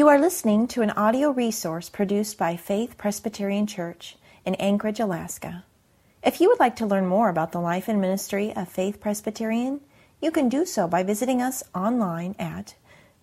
You 0.00 0.08
are 0.08 0.18
listening 0.18 0.66
to 0.68 0.80
an 0.80 0.92
audio 0.92 1.28
resource 1.30 1.90
produced 1.90 2.38
by 2.38 2.56
Faith 2.56 2.96
Presbyterian 2.96 3.66
Church 3.66 4.16
in 4.46 4.54
Anchorage, 4.54 4.98
Alaska. 4.98 5.64
If 6.22 6.40
you 6.40 6.48
would 6.48 6.58
like 6.58 6.74
to 6.76 6.86
learn 6.86 7.04
more 7.04 7.28
about 7.28 7.52
the 7.52 7.60
life 7.60 7.86
and 7.86 8.00
ministry 8.00 8.50
of 8.56 8.66
Faith 8.66 8.98
Presbyterian, 8.98 9.82
you 10.22 10.30
can 10.30 10.48
do 10.48 10.64
so 10.64 10.88
by 10.88 11.02
visiting 11.02 11.42
us 11.42 11.62
online 11.74 12.34
at 12.38 12.76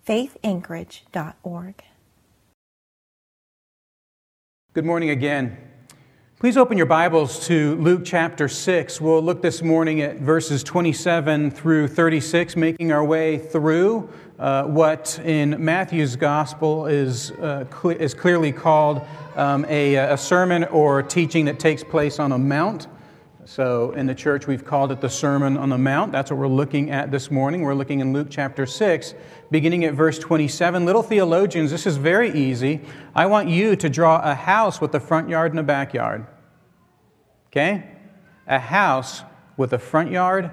faithanchorage.org. 0.06 1.82
Good 4.72 4.84
morning 4.84 5.10
again. 5.10 5.58
Please 6.40 6.56
open 6.56 6.76
your 6.76 6.86
Bibles 6.86 7.48
to 7.48 7.74
Luke 7.80 8.02
chapter 8.04 8.46
6. 8.46 9.00
We'll 9.00 9.20
look 9.20 9.42
this 9.42 9.60
morning 9.60 10.02
at 10.02 10.20
verses 10.20 10.62
27 10.62 11.50
through 11.50 11.88
36, 11.88 12.54
making 12.54 12.92
our 12.92 13.04
way 13.04 13.38
through 13.38 14.08
uh, 14.38 14.62
what 14.62 15.18
in 15.24 15.64
Matthew's 15.64 16.14
gospel 16.14 16.86
is, 16.86 17.32
uh, 17.32 17.64
cl- 17.82 18.00
is 18.00 18.14
clearly 18.14 18.52
called 18.52 19.02
um, 19.34 19.66
a, 19.68 19.96
a 19.96 20.16
sermon 20.16 20.62
or 20.62 21.02
teaching 21.02 21.46
that 21.46 21.58
takes 21.58 21.82
place 21.82 22.20
on 22.20 22.30
a 22.30 22.38
mount. 22.38 22.86
So 23.44 23.90
in 23.92 24.06
the 24.06 24.14
church, 24.14 24.46
we've 24.46 24.64
called 24.64 24.92
it 24.92 25.00
the 25.00 25.08
Sermon 25.10 25.56
on 25.56 25.70
the 25.70 25.78
Mount. 25.78 26.12
That's 26.12 26.30
what 26.30 26.38
we're 26.38 26.46
looking 26.46 26.92
at 26.92 27.10
this 27.10 27.32
morning. 27.32 27.62
We're 27.62 27.74
looking 27.74 27.98
in 27.98 28.12
Luke 28.12 28.28
chapter 28.30 28.64
6, 28.64 29.14
beginning 29.50 29.84
at 29.84 29.94
verse 29.94 30.18
27. 30.18 30.84
Little 30.84 31.02
theologians, 31.02 31.70
this 31.70 31.86
is 31.86 31.96
very 31.96 32.32
easy. 32.32 32.80
I 33.14 33.26
want 33.26 33.48
you 33.48 33.76
to 33.76 33.88
draw 33.88 34.20
a 34.22 34.34
house 34.34 34.80
with 34.80 34.94
a 34.94 35.00
front 35.00 35.28
yard 35.28 35.52
and 35.52 35.60
a 35.60 35.64
backyard. 35.64 36.26
Okay? 37.48 37.90
A 38.46 38.58
house 38.58 39.22
with 39.56 39.72
a 39.72 39.78
front 39.78 40.10
yard 40.10 40.50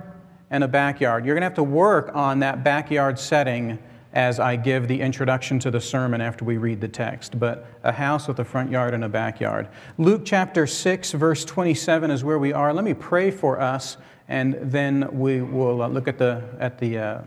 and 0.49 0.63
a 0.63 0.67
backyard. 0.67 1.25
You're 1.25 1.35
going 1.35 1.41
to 1.41 1.47
have 1.47 1.55
to 1.55 1.63
work 1.63 2.11
on 2.13 2.39
that 2.39 2.63
backyard 2.63 3.19
setting 3.19 3.79
as 4.13 4.39
I 4.39 4.55
give 4.55 4.87
the 4.87 5.01
introduction 5.01 5.59
to 5.59 5.69
the 5.69 5.81
sermon 5.81 6.21
after 6.21 6.45
we 6.45 6.55
read 6.55 6.79
the 6.79 6.87
text. 6.87 7.37
But 7.37 7.67
a 7.83 7.91
house 7.91 8.27
with 8.27 8.39
a 8.39 8.45
front 8.45 8.71
yard 8.71 8.93
and 8.93 9.03
a 9.03 9.09
backyard. 9.09 9.67
Luke 9.97 10.21
chapter 10.23 10.65
6, 10.65 11.11
verse 11.11 11.43
27 11.43 12.09
is 12.09 12.23
where 12.23 12.39
we 12.39 12.53
are. 12.53 12.73
Let 12.73 12.85
me 12.85 12.93
pray 12.93 13.29
for 13.29 13.59
us, 13.59 13.97
and 14.29 14.57
then 14.61 15.09
we 15.11 15.41
will 15.41 15.81
uh, 15.81 15.89
look 15.89 16.07
at 16.07 16.17
the, 16.17 16.41
at 16.59 16.79
the 16.79 16.97
uh, 16.97 17.21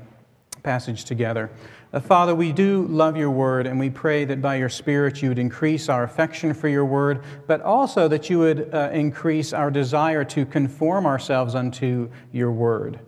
passage 0.62 1.05
together. 1.05 1.51
Uh, 1.92 2.01
Father, 2.01 2.34
we 2.34 2.53
do 2.53 2.87
love 2.89 3.17
your 3.17 3.31
word, 3.31 3.67
and 3.67 3.78
we 3.78 3.89
pray 3.89 4.25
that 4.25 4.42
by 4.42 4.56
your 4.56 4.69
Spirit 4.69 5.23
you 5.23 5.31
would 5.31 5.39
increase 5.39 5.89
our 5.89 6.05
affection 6.05 6.53
for 6.53 6.69
your 6.69 6.84
word, 6.84 7.25
but 7.47 7.62
also 7.62 8.09
that 8.09 8.28
you 8.28 8.39
would 8.39 8.73
uh, 8.75 8.91
increase 8.92 9.53
our 9.53 9.70
desire 9.70 10.25
to 10.25 10.45
conform 10.45 11.06
ourselves 11.06 11.55
unto 11.55 12.11
your 12.33 12.53
word. 12.53 13.00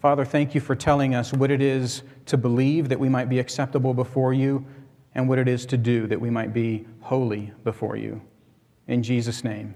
Father, 0.00 0.24
thank 0.24 0.54
you 0.54 0.60
for 0.60 0.74
telling 0.74 1.14
us 1.14 1.32
what 1.32 1.50
it 1.50 1.62
is 1.62 2.02
to 2.26 2.36
believe 2.36 2.88
that 2.88 3.00
we 3.00 3.08
might 3.08 3.28
be 3.28 3.38
acceptable 3.38 3.94
before 3.94 4.34
you 4.34 4.64
and 5.14 5.28
what 5.28 5.38
it 5.38 5.48
is 5.48 5.64
to 5.66 5.76
do 5.78 6.06
that 6.08 6.20
we 6.20 6.30
might 6.30 6.52
be 6.52 6.84
holy 7.00 7.52
before 7.62 7.96
you. 7.96 8.20
In 8.86 9.02
Jesus' 9.02 9.44
name, 9.44 9.74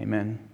amen. 0.00 0.53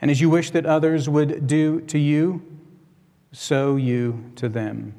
And 0.00 0.10
as 0.10 0.20
you 0.20 0.28
wish 0.28 0.50
that 0.50 0.66
others 0.66 1.08
would 1.08 1.46
do 1.46 1.80
to 1.82 1.98
you, 1.98 2.42
so 3.32 3.76
you 3.76 4.30
to 4.36 4.48
them. 4.48 4.94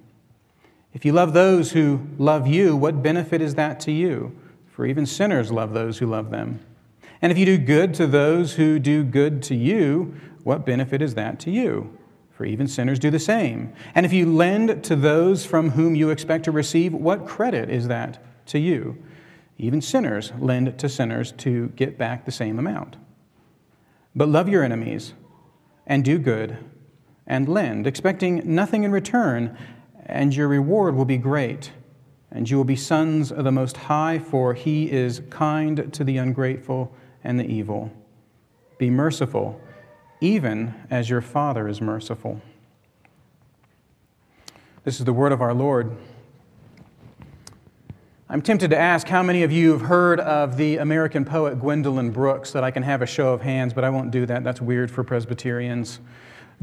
If 0.94 1.06
you 1.06 1.12
love 1.12 1.34
those 1.34 1.72
who 1.72 2.08
love 2.18 2.48
you, 2.48 2.76
what 2.76 3.04
benefit 3.04 3.42
is 3.42 3.56
that 3.56 3.80
to 3.82 3.92
you? 3.92 4.38
For 4.72 4.86
even 4.86 5.06
sinners 5.06 5.52
love 5.52 5.74
those 5.74 5.98
who 5.98 6.06
love 6.06 6.32
them. 6.32 6.60
And 7.22 7.32
if 7.32 7.38
you 7.38 7.46
do 7.46 7.58
good 7.58 7.94
to 7.96 8.08
those 8.08 8.54
who 8.54 8.78
do 8.80 9.04
good 9.04 9.42
to 9.44 9.56
you, 9.56 10.16
what 10.44 10.66
benefit 10.66 11.02
is 11.02 11.16
that 11.16 11.40
to 11.42 11.52
you? 11.52 11.98
For 12.32 12.46
even 12.46 12.68
sinners 12.68 13.00
do 13.00 13.10
the 13.10 13.20
same. 13.20 13.74
And 13.94 14.06
if 14.06 14.12
you 14.12 14.26
lend 14.26 14.84
to 14.84 14.96
those 14.96 15.46
from 15.46 15.72
whom 15.72 15.96
you 15.96 16.10
expect 16.10 16.44
to 16.46 16.52
receive, 16.52 16.94
what 16.94 17.26
credit 17.26 17.70
is 17.70 17.88
that 17.88 18.24
to 18.48 18.60
you? 18.60 19.02
Even 19.58 19.82
sinners 19.82 20.34
lend 20.38 20.78
to 20.78 20.90
sinners 20.90 21.32
to 21.34 21.70
get 21.70 21.98
back 21.98 22.26
the 22.26 22.32
same 22.32 22.60
amount. 22.60 22.98
But 24.16 24.30
love 24.30 24.48
your 24.48 24.64
enemies 24.64 25.14
and 25.86 26.04
do 26.04 26.18
good 26.18 26.58
and 27.28 27.50
lend, 27.50 27.86
expecting 27.88 28.42
nothing 28.46 28.84
in 28.84 28.92
return, 28.92 29.58
and 30.06 30.36
your 30.36 30.48
reward 30.48 30.96
will 30.96 31.06
be 31.06 31.18
great. 31.18 31.72
And 32.32 32.50
you 32.50 32.58
will 32.58 32.66
be 32.66 32.76
sons 32.76 33.32
of 33.32 33.44
the 33.44 33.52
Most 33.52 33.78
High, 33.78 34.20
for 34.20 34.54
he 34.54 34.92
is 34.92 35.22
kind 35.30 35.92
to 35.94 36.04
the 36.04 36.18
ungrateful 36.18 36.94
and 37.24 37.40
the 37.40 37.46
evil. 37.46 37.92
Be 38.78 38.90
merciful 38.90 39.62
even 40.22 40.74
as 40.90 41.10
your 41.10 41.22
Father 41.22 41.68
is 41.68 41.82
merciful. 41.82 42.42
This 44.84 45.00
is 45.00 45.06
the 45.06 45.14
word 45.14 45.32
of 45.32 45.42
our 45.42 45.54
Lord. 45.54 45.96
I'm 48.28 48.42
tempted 48.42 48.72
to 48.72 48.78
ask 48.78 49.08
how 49.08 49.22
many 49.22 49.44
of 49.44 49.52
you 49.52 49.72
have 49.74 49.82
heard 49.82 50.20
of 50.20 50.58
the 50.58 50.78
American 50.78 51.26
poet 51.26 51.60
Gwendolyn 51.60 52.10
Brooks, 52.10 52.52
that 52.54 52.64
I 52.64 52.72
can 52.72 52.82
have 52.82 53.04
a 53.04 53.06
show 53.06 53.32
of 53.34 53.42
hands, 53.42 53.72
but 53.72 53.84
I 53.84 53.92
won't 53.92 54.10
do 54.10 54.26
that. 54.26 54.44
That's 54.44 54.60
weird 54.60 54.90
for 54.90 55.04
Presbyterians. 55.04 56.00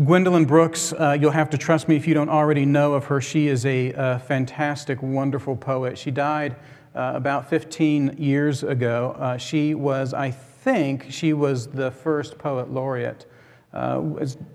Gwendolyn 0.04 0.44
Brooks, 0.44 0.92
uh, 0.92 1.16
you'll 1.20 1.30
have 1.30 1.50
to 1.50 1.58
trust 1.58 1.86
me 1.86 1.94
if 1.94 2.08
you 2.08 2.14
don't 2.14 2.28
already 2.28 2.66
know 2.66 2.94
of 2.94 3.04
her. 3.04 3.20
She 3.20 3.46
is 3.46 3.64
a, 3.64 4.18
fantastic, 4.26 5.00
wonderful 5.02 5.54
poet. 5.54 5.96
She 5.96 6.10
died 6.10 6.56
uh, 6.96 7.12
about 7.14 7.48
15 7.48 8.16
years 8.18 8.64
ago. 8.64 9.14
Uh, 9.16 9.36
she 9.36 9.76
was, 9.76 10.12
I 10.12 10.32
think, 10.32 11.06
she 11.10 11.32
was 11.32 11.68
the 11.68 11.92
first 11.92 12.38
poet 12.38 12.72
laureate 12.72 13.26
uh, 13.72 14.02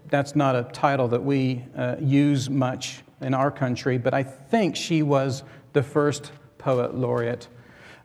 that's 0.10 0.36
not 0.36 0.56
a 0.56 0.64
title 0.74 1.08
that 1.08 1.24
we 1.24 1.66
uh, 1.78 1.96
use 2.02 2.50
much 2.50 3.02
in 3.22 3.34
our 3.34 3.50
country, 3.50 3.98
but 3.98 4.14
I 4.14 4.24
think 4.24 4.76
she 4.76 5.04
was 5.04 5.44
the 5.74 5.82
first 5.82 6.32
poet 6.68 6.94
laureate. 6.94 7.48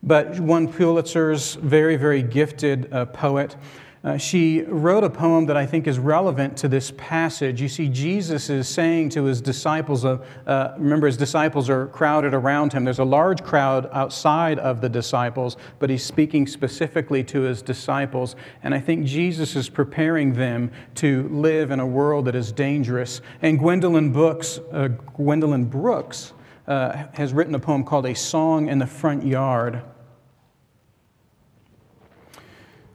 But 0.05 0.39
one 0.39 0.73
Pulitzer's 0.73 1.57
very, 1.57 1.97
very 1.97 2.23
gifted 2.23 2.93
uh, 2.93 3.07
poet. 3.07 3.57
Uh, 4.05 4.17
she 4.17 4.63
wrote 4.69 5.03
a 5.03 5.11
poem 5.11 5.47
that 5.47 5.57
I 5.57 5.67
think 5.67 5.89
is 5.89 5.99
relevant 5.99 6.57
to 6.59 6.69
this 6.69 6.93
passage. 6.97 7.61
You 7.61 7.69
see, 7.69 7.89
Jesus 7.89 8.51
is 8.51 8.69
saying 8.69 9.09
to 9.11 9.25
his 9.25 9.41
disciples, 9.41 10.05
uh, 10.05 10.19
uh, 10.47 10.75
remember, 10.79 11.09
his 11.09 11.17
disciples 11.17 11.69
are 11.69 11.89
crowded 11.89 12.35
around 12.35 12.73
him. 12.73 12.85
There's 12.85 13.01
a 13.01 13.05
large 13.05 13.43
crowd 13.43 13.91
outside 13.93 14.61
of 14.61 14.81
the 14.81 14.89
disciples, 14.89 15.57
but 15.81 15.91
he's 15.91 16.05
speaking 16.05 16.47
specifically 16.47 17.25
to 17.25 17.41
his 17.41 17.63
disciples. 17.63 18.37
And 18.63 18.73
I 18.73 18.79
think 18.79 19.07
Jesus 19.07 19.57
is 19.57 19.69
preparing 19.69 20.35
them 20.35 20.71
to 20.97 21.29
live 21.31 21.73
in 21.73 21.81
a 21.81 21.87
world 21.87 22.27
that 22.27 22.37
is 22.37 22.53
dangerous. 22.53 23.23
And 23.41 23.59
Gwendolyn, 23.59 24.13
Books, 24.13 24.61
uh, 24.71 24.87
Gwendolyn 25.17 25.65
Brooks 25.65 26.33
uh, 26.67 27.05
has 27.15 27.33
written 27.33 27.55
a 27.55 27.59
poem 27.59 27.85
called 27.85 28.07
A 28.07 28.15
Song 28.15 28.69
in 28.69 28.79
the 28.79 28.87
Front 28.87 29.25
Yard. 29.25 29.83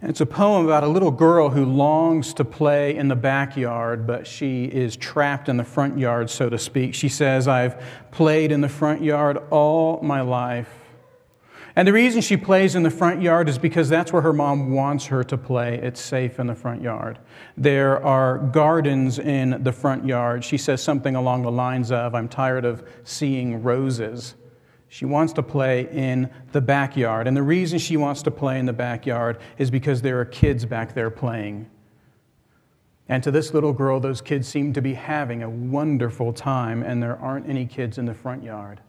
It's 0.01 0.21
a 0.21 0.27
poem 0.27 0.65
about 0.65 0.83
a 0.83 0.87
little 0.87 1.09
girl 1.09 1.49
who 1.49 1.65
longs 1.65 2.31
to 2.35 2.45
play 2.45 2.95
in 2.95 3.07
the 3.07 3.15
backyard, 3.15 4.05
but 4.05 4.27
she 4.27 4.65
is 4.65 4.95
trapped 4.95 5.49
in 5.49 5.57
the 5.57 5.63
front 5.63 5.97
yard, 5.97 6.29
so 6.29 6.49
to 6.49 6.57
speak. 6.59 6.93
She 6.93 7.09
says, 7.09 7.47
I've 7.47 7.83
played 8.11 8.51
in 8.51 8.61
the 8.61 8.69
front 8.69 9.01
yard 9.01 9.39
all 9.49 9.99
my 10.03 10.21
life. 10.21 10.69
And 11.77 11.87
the 11.87 11.93
reason 11.93 12.21
she 12.21 12.37
plays 12.37 12.73
in 12.73 12.81
the 12.81 12.89
front 12.89 13.21
yard 13.21 13.47
is 13.47 13.59
because 13.59 13.87
that's 13.87 14.11
where 14.11 14.23
her 14.23 14.33
mom 14.33 14.71
wants 14.71 15.05
her 15.05 15.23
to 15.25 15.37
play. 15.37 15.75
It's 15.75 16.01
safe 16.01 16.39
in 16.39 16.47
the 16.47 16.55
front 16.55 16.81
yard. 16.81 17.19
There 17.55 18.03
are 18.03 18.39
gardens 18.39 19.19
in 19.19 19.61
the 19.61 19.71
front 19.71 20.03
yard. 20.03 20.43
She 20.43 20.57
says 20.57 20.81
something 20.81 21.15
along 21.15 21.43
the 21.43 21.51
lines 21.51 21.91
of, 21.91 22.15
I'm 22.15 22.29
tired 22.29 22.65
of 22.65 22.83
seeing 23.03 23.61
roses. 23.61 24.33
She 24.89 25.05
wants 25.05 25.33
to 25.33 25.43
play 25.43 25.87
in 25.91 26.31
the 26.51 26.61
backyard. 26.61 27.27
And 27.27 27.37
the 27.37 27.43
reason 27.43 27.77
she 27.77 27.95
wants 27.95 28.23
to 28.23 28.31
play 28.31 28.57
in 28.57 28.65
the 28.65 28.73
backyard 28.73 29.37
is 29.59 29.69
because 29.69 30.01
there 30.01 30.19
are 30.19 30.25
kids 30.25 30.65
back 30.65 30.95
there 30.95 31.11
playing. 31.11 31.69
And 33.07 33.21
to 33.21 33.29
this 33.29 33.53
little 33.53 33.71
girl, 33.71 33.99
those 33.99 34.19
kids 34.19 34.47
seem 34.47 34.73
to 34.73 34.81
be 34.81 34.95
having 34.95 35.43
a 35.43 35.49
wonderful 35.49 36.33
time, 36.33 36.81
and 36.81 37.03
there 37.03 37.19
aren't 37.19 37.47
any 37.47 37.67
kids 37.67 37.99
in 37.99 38.05
the 38.05 38.15
front 38.15 38.43
yard. 38.43 38.81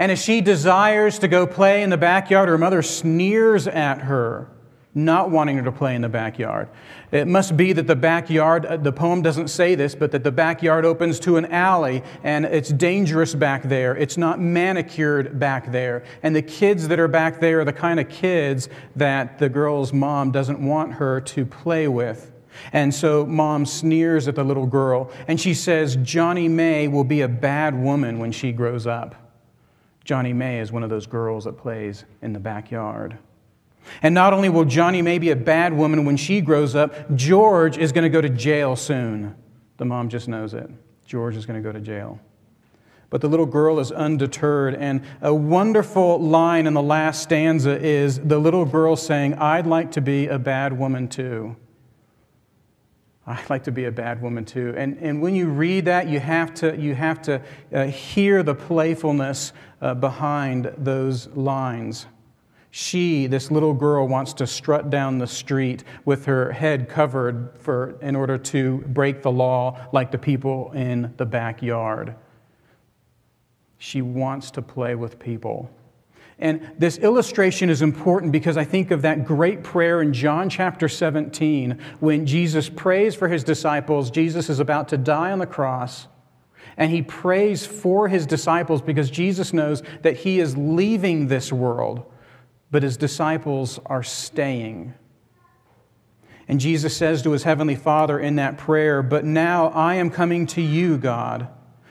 And 0.00 0.10
as 0.10 0.20
she 0.20 0.40
desires 0.40 1.18
to 1.18 1.28
go 1.28 1.46
play 1.46 1.82
in 1.82 1.90
the 1.90 1.98
backyard, 1.98 2.48
her 2.48 2.56
mother 2.56 2.80
sneers 2.80 3.68
at 3.68 3.98
her 3.98 4.48
not 4.94 5.30
wanting 5.30 5.56
her 5.56 5.62
to 5.62 5.70
play 5.70 5.94
in 5.94 6.02
the 6.02 6.08
backyard. 6.08 6.68
It 7.12 7.28
must 7.28 7.56
be 7.56 7.72
that 7.74 7.86
the 7.86 7.94
backyard, 7.94 8.66
uh, 8.66 8.76
the 8.76 8.92
poem 8.92 9.22
doesn't 9.22 9.48
say 9.48 9.74
this, 9.74 9.94
but 9.94 10.10
that 10.12 10.24
the 10.24 10.32
backyard 10.32 10.84
opens 10.84 11.20
to 11.20 11.36
an 11.36 11.46
alley 11.46 12.02
and 12.24 12.44
it's 12.44 12.70
dangerous 12.70 13.34
back 13.34 13.62
there. 13.64 13.94
It's 13.96 14.16
not 14.16 14.40
manicured 14.40 15.38
back 15.38 15.70
there. 15.70 16.02
And 16.22 16.34
the 16.34 16.42
kids 16.42 16.88
that 16.88 16.98
are 16.98 17.06
back 17.06 17.38
there 17.38 17.60
are 17.60 17.64
the 17.64 17.72
kind 17.72 18.00
of 18.00 18.08
kids 18.08 18.68
that 18.96 19.38
the 19.38 19.48
girl's 19.48 19.92
mom 19.92 20.32
doesn't 20.32 20.64
want 20.64 20.94
her 20.94 21.20
to 21.20 21.46
play 21.46 21.86
with. 21.86 22.32
And 22.72 22.92
so 22.92 23.24
mom 23.26 23.66
sneers 23.66 24.26
at 24.26 24.34
the 24.34 24.44
little 24.44 24.66
girl 24.66 25.12
and 25.28 25.40
she 25.40 25.54
says, 25.54 25.96
Johnnie 25.96 26.48
Mae 26.48 26.88
will 26.88 27.04
be 27.04 27.20
a 27.20 27.28
bad 27.28 27.80
woman 27.80 28.18
when 28.18 28.32
she 28.32 28.50
grows 28.50 28.88
up. 28.88 29.14
Johnnie 30.10 30.32
Mae 30.32 30.58
is 30.58 30.72
one 30.72 30.82
of 30.82 30.90
those 30.90 31.06
girls 31.06 31.44
that 31.44 31.52
plays 31.52 32.04
in 32.20 32.32
the 32.32 32.40
backyard. 32.40 33.16
And 34.02 34.12
not 34.12 34.32
only 34.32 34.48
will 34.48 34.64
Johnnie 34.64 35.02
Mae 35.02 35.20
be 35.20 35.30
a 35.30 35.36
bad 35.36 35.72
woman 35.72 36.04
when 36.04 36.16
she 36.16 36.40
grows 36.40 36.74
up, 36.74 37.14
George 37.14 37.78
is 37.78 37.92
going 37.92 38.02
to 38.02 38.08
go 38.08 38.20
to 38.20 38.28
jail 38.28 38.74
soon. 38.74 39.36
The 39.76 39.84
mom 39.84 40.08
just 40.08 40.26
knows 40.26 40.52
it. 40.52 40.68
George 41.06 41.36
is 41.36 41.46
going 41.46 41.62
to 41.62 41.64
go 41.64 41.70
to 41.72 41.78
jail. 41.78 42.18
But 43.08 43.20
the 43.20 43.28
little 43.28 43.46
girl 43.46 43.78
is 43.78 43.92
undeterred. 43.92 44.74
And 44.74 45.02
a 45.22 45.32
wonderful 45.32 46.18
line 46.20 46.66
in 46.66 46.74
the 46.74 46.82
last 46.82 47.22
stanza 47.22 47.80
is 47.80 48.18
the 48.18 48.40
little 48.40 48.64
girl 48.64 48.96
saying, 48.96 49.34
I'd 49.34 49.68
like 49.68 49.92
to 49.92 50.00
be 50.00 50.26
a 50.26 50.40
bad 50.40 50.76
woman 50.76 51.06
too. 51.06 51.54
I'd 53.26 53.50
like 53.50 53.64
to 53.64 53.72
be 53.72 53.84
a 53.84 53.92
bad 53.92 54.22
woman 54.22 54.44
too. 54.44 54.74
And, 54.76 54.98
and 54.98 55.20
when 55.20 55.34
you 55.34 55.48
read 55.48 55.84
that, 55.84 56.08
you 56.08 56.20
have 56.20 56.54
to, 56.54 56.76
you 56.76 56.94
have 56.94 57.20
to 57.22 57.42
uh, 57.72 57.84
hear 57.86 58.42
the 58.42 58.54
playfulness 58.54 59.52
uh, 59.80 59.94
behind 59.94 60.72
those 60.78 61.28
lines. 61.28 62.06
She, 62.72 63.26
this 63.26 63.50
little 63.50 63.74
girl, 63.74 64.06
wants 64.06 64.32
to 64.34 64.46
strut 64.46 64.90
down 64.90 65.18
the 65.18 65.26
street 65.26 65.84
with 66.04 66.24
her 66.26 66.52
head 66.52 66.88
covered 66.88 67.58
for, 67.58 67.98
in 68.00 68.14
order 68.14 68.38
to 68.38 68.78
break 68.86 69.22
the 69.22 69.30
law 69.30 69.88
like 69.92 70.12
the 70.12 70.18
people 70.18 70.70
in 70.72 71.12
the 71.16 71.26
backyard. 71.26 72.14
She 73.78 74.02
wants 74.02 74.50
to 74.52 74.62
play 74.62 74.94
with 74.94 75.18
people. 75.18 75.70
And 76.40 76.72
this 76.78 76.98
illustration 76.98 77.70
is 77.70 77.82
important 77.82 78.32
because 78.32 78.56
I 78.56 78.64
think 78.64 78.90
of 78.90 79.02
that 79.02 79.24
great 79.24 79.62
prayer 79.62 80.02
in 80.02 80.12
John 80.12 80.48
chapter 80.48 80.88
17 80.88 81.78
when 82.00 82.26
Jesus 82.26 82.68
prays 82.68 83.14
for 83.14 83.28
his 83.28 83.44
disciples. 83.44 84.10
Jesus 84.10 84.48
is 84.48 84.58
about 84.58 84.88
to 84.88 84.96
die 84.96 85.30
on 85.30 85.38
the 85.38 85.46
cross. 85.46 86.08
And 86.76 86.90
he 86.90 87.02
prays 87.02 87.66
for 87.66 88.08
his 88.08 88.26
disciples 88.26 88.80
because 88.80 89.10
Jesus 89.10 89.52
knows 89.52 89.82
that 90.02 90.16
he 90.16 90.40
is 90.40 90.56
leaving 90.56 91.28
this 91.28 91.52
world 91.52 92.06
but 92.70 92.82
his 92.82 92.96
disciples 92.96 93.80
are 93.86 94.02
staying. 94.02 94.94
And 96.46 96.60
Jesus 96.60 96.96
says 96.96 97.22
to 97.22 97.32
his 97.32 97.42
heavenly 97.42 97.76
Father 97.76 98.18
in 98.18 98.36
that 98.36 98.58
prayer, 98.58 99.02
But 99.02 99.24
now 99.24 99.68
I 99.68 99.96
am 99.96 100.10
coming 100.10 100.46
to 100.48 100.60
you, 100.60 100.98
God, 100.98 101.48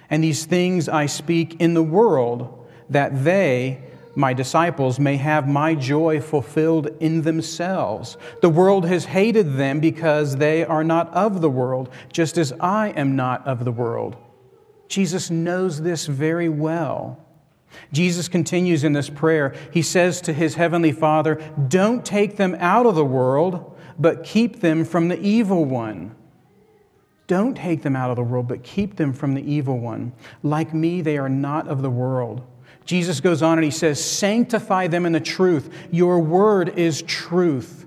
and 0.10 0.24
these 0.24 0.46
things 0.46 0.90
I 0.90 1.06
speak 1.06 1.60
in 1.62 1.74
the 1.74 1.84
world, 1.84 2.68
that 2.90 3.24
they, 3.24 3.84
my 4.20 4.34
disciples, 4.34 5.00
may 5.00 5.18
have 5.18 5.48
my 5.48 5.74
joy 5.74 6.20
fulfilled 6.22 6.88
in 7.00 7.22
themselves. 7.22 8.18
The 8.42 8.50
world 8.50 8.86
has 8.86 9.06
hated 9.06 9.56
them 9.56 9.80
because 9.80 10.36
they 10.36 10.66
are 10.66 10.84
not 10.84 11.12
of 11.14 11.42
the 11.42 11.50
world, 11.50 11.90
just 12.12 12.38
as 12.38 12.52
I 12.60 12.90
am 12.90 13.16
not 13.16 13.48
of 13.48 13.66
the 13.66 13.72
world. 13.72 14.18
Jesus 14.90 15.30
knows 15.30 15.82
this 15.82 16.06
very 16.06 16.50
well. 16.50 17.26
Jesus 17.94 18.28
continues 18.28 18.84
in 18.84 18.94
this 18.94 19.10
prayer. 19.10 19.56
He 19.72 19.82
says 19.82 20.22
to 20.22 20.34
his 20.34 20.56
heavenly 20.56 20.92
Father, 20.92 21.36
Don't 21.68 22.04
take 22.04 22.36
them 22.36 22.56
out 22.60 22.86
of 22.86 22.96
the 22.96 23.06
world, 23.06 23.78
but 23.98 24.24
keep 24.24 24.60
them 24.60 24.84
from 24.84 25.08
the 25.08 25.20
evil 25.20 25.66
one. 25.66 26.16
Don't 27.28 27.56
take 27.56 27.84
them 27.84 27.96
out 27.96 28.10
of 28.10 28.16
the 28.16 28.24
world, 28.24 28.48
but 28.48 28.64
keep 28.64 28.96
them 28.96 29.14
from 29.14 29.36
the 29.36 29.44
evil 29.44 29.78
one. 29.78 30.14
Like 30.42 30.74
me, 30.74 31.02
they 31.02 31.18
are 31.20 31.30
not 31.30 31.68
of 31.68 31.84
the 31.84 31.90
world. 31.90 32.42
Jesus 32.90 33.22
goes 33.22 33.44
on 33.44 33.60
and 33.60 33.64
he 33.64 33.70
says, 33.70 34.04
Sanctify 34.04 34.88
them 34.88 35.06
in 35.06 35.12
the 35.12 35.20
truth. 35.20 35.72
Your 35.92 36.20
word 36.20 36.70
is 36.70 37.04
truth. 37.04 37.86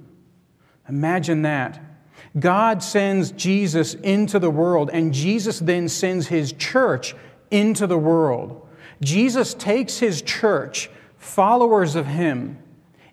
Imagine 0.88 1.42
that. 1.42 1.80
God 2.38 2.84
sends 2.84 3.32
Jesus 3.32 3.94
into 3.94 4.38
the 4.38 4.48
world, 4.48 4.90
and 4.92 5.12
Jesus 5.12 5.58
then 5.58 5.88
sends 5.88 6.28
his 6.28 6.52
church 6.52 7.16
into 7.50 7.88
the 7.88 7.98
world. 7.98 8.64
Jesus 9.00 9.54
takes 9.54 9.98
his 9.98 10.22
church, 10.22 10.88
followers 11.16 11.96
of 11.96 12.06
him, 12.06 12.62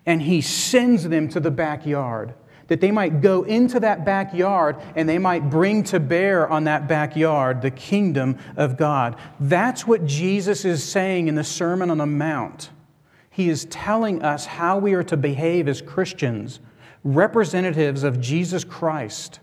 and 0.06 0.22
he 0.22 0.40
sends 0.42 1.08
them 1.08 1.28
to 1.30 1.40
the 1.40 1.50
backyard 1.50 2.34
that 2.70 2.80
they 2.80 2.92
might 2.92 3.20
go 3.20 3.42
into 3.42 3.80
that 3.80 4.04
backyard 4.04 4.76
and 4.94 5.08
they 5.08 5.18
might 5.18 5.50
bring 5.50 5.82
to 5.82 5.98
bear 5.98 6.48
on 6.48 6.62
that 6.64 6.86
backyard 6.86 7.60
the 7.62 7.70
kingdom 7.72 8.38
of 8.56 8.76
God. 8.76 9.16
That's 9.40 9.88
what 9.88 10.06
Jesus 10.06 10.64
is 10.64 10.84
saying 10.84 11.26
in 11.26 11.34
the 11.34 11.42
Sermon 11.42 11.90
on 11.90 11.98
the 11.98 12.06
Mount. 12.06 12.70
He 13.28 13.48
is 13.48 13.64
telling 13.64 14.22
us 14.22 14.46
how 14.46 14.78
we 14.78 14.94
are 14.94 15.02
to 15.02 15.16
behave 15.16 15.66
as 15.66 15.82
Christians, 15.82 16.60
representatives 17.02 18.04
of 18.04 18.20
Jesus 18.20 18.62
Christ 18.62 19.40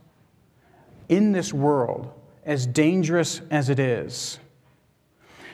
in 1.09 1.33
this 1.33 1.53
world, 1.53 2.09
as 2.45 2.65
dangerous 2.65 3.41
as 3.51 3.67
it 3.69 3.77
is. 3.77 4.39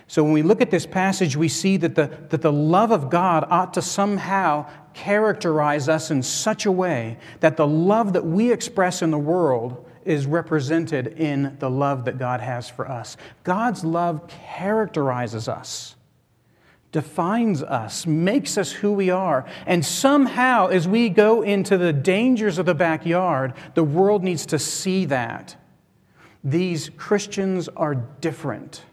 So 0.06 0.24
when 0.24 0.34
we 0.34 0.44
look 0.44 0.62
at 0.62 0.70
this 0.70 0.86
passage, 0.86 1.36
we 1.36 1.48
see 1.48 1.78
that 1.78 1.96
the, 1.96 2.12
that 2.30 2.44
the 2.44 2.52
love 2.52 2.92
of 2.92 3.10
God 3.10 3.48
ought 3.50 3.74
to 3.74 3.82
somehow 3.82 4.70
characterize 4.94 5.90
us 5.90 6.12
in 6.12 6.24
such 6.24 6.66
a 6.66 6.72
way 6.72 7.18
that 7.40 7.58
the 7.58 7.68
love 7.68 8.14
that 8.14 8.26
we 8.26 8.52
express 8.52 9.02
in 9.02 9.12
the 9.12 9.18
world 9.18 9.86
is 10.06 10.26
represented 10.26 11.08
in 11.08 11.56
the 11.60 11.70
love 11.70 12.06
that 12.06 12.18
God 12.18 12.42
has 12.42 12.70
for 12.70 12.90
us. 12.90 13.18
God's 13.44 13.84
love 13.84 14.28
characterizes 14.28 15.48
us, 15.48 15.96
defines 16.92 17.64
us, 17.64 18.06
makes 18.06 18.58
us 18.58 18.72
who 18.72 18.92
we 18.92 19.10
are. 19.10 19.46
And 19.66 19.86
somehow, 19.86 20.68
as 20.68 20.88
we 20.88 21.10
go 21.10 21.42
into 21.42 21.78
the 21.78 21.94
dangers 21.94 22.58
of 22.58 22.66
the 22.66 22.76
backyard, 22.76 23.54
the 23.76 23.84
world 23.84 24.24
needs 24.24 24.46
to 24.48 24.60
see 24.60 25.06
that. 25.06 25.56
These 26.44 26.90
Christians 26.98 27.70
are 27.70 27.96
different. 27.96 28.84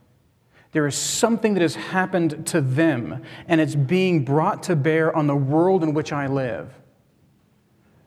There 0.72 0.86
is 0.86 0.94
something 0.94 1.54
that 1.54 1.62
has 1.62 1.74
happened 1.74 2.46
to 2.48 2.60
them, 2.60 3.22
and 3.48 3.60
it's 3.60 3.74
being 3.74 4.24
brought 4.24 4.62
to 4.64 4.76
bear 4.76 5.14
on 5.14 5.26
the 5.26 5.36
world 5.36 5.82
in 5.82 5.94
which 5.94 6.12
I 6.12 6.26
live. 6.26 6.72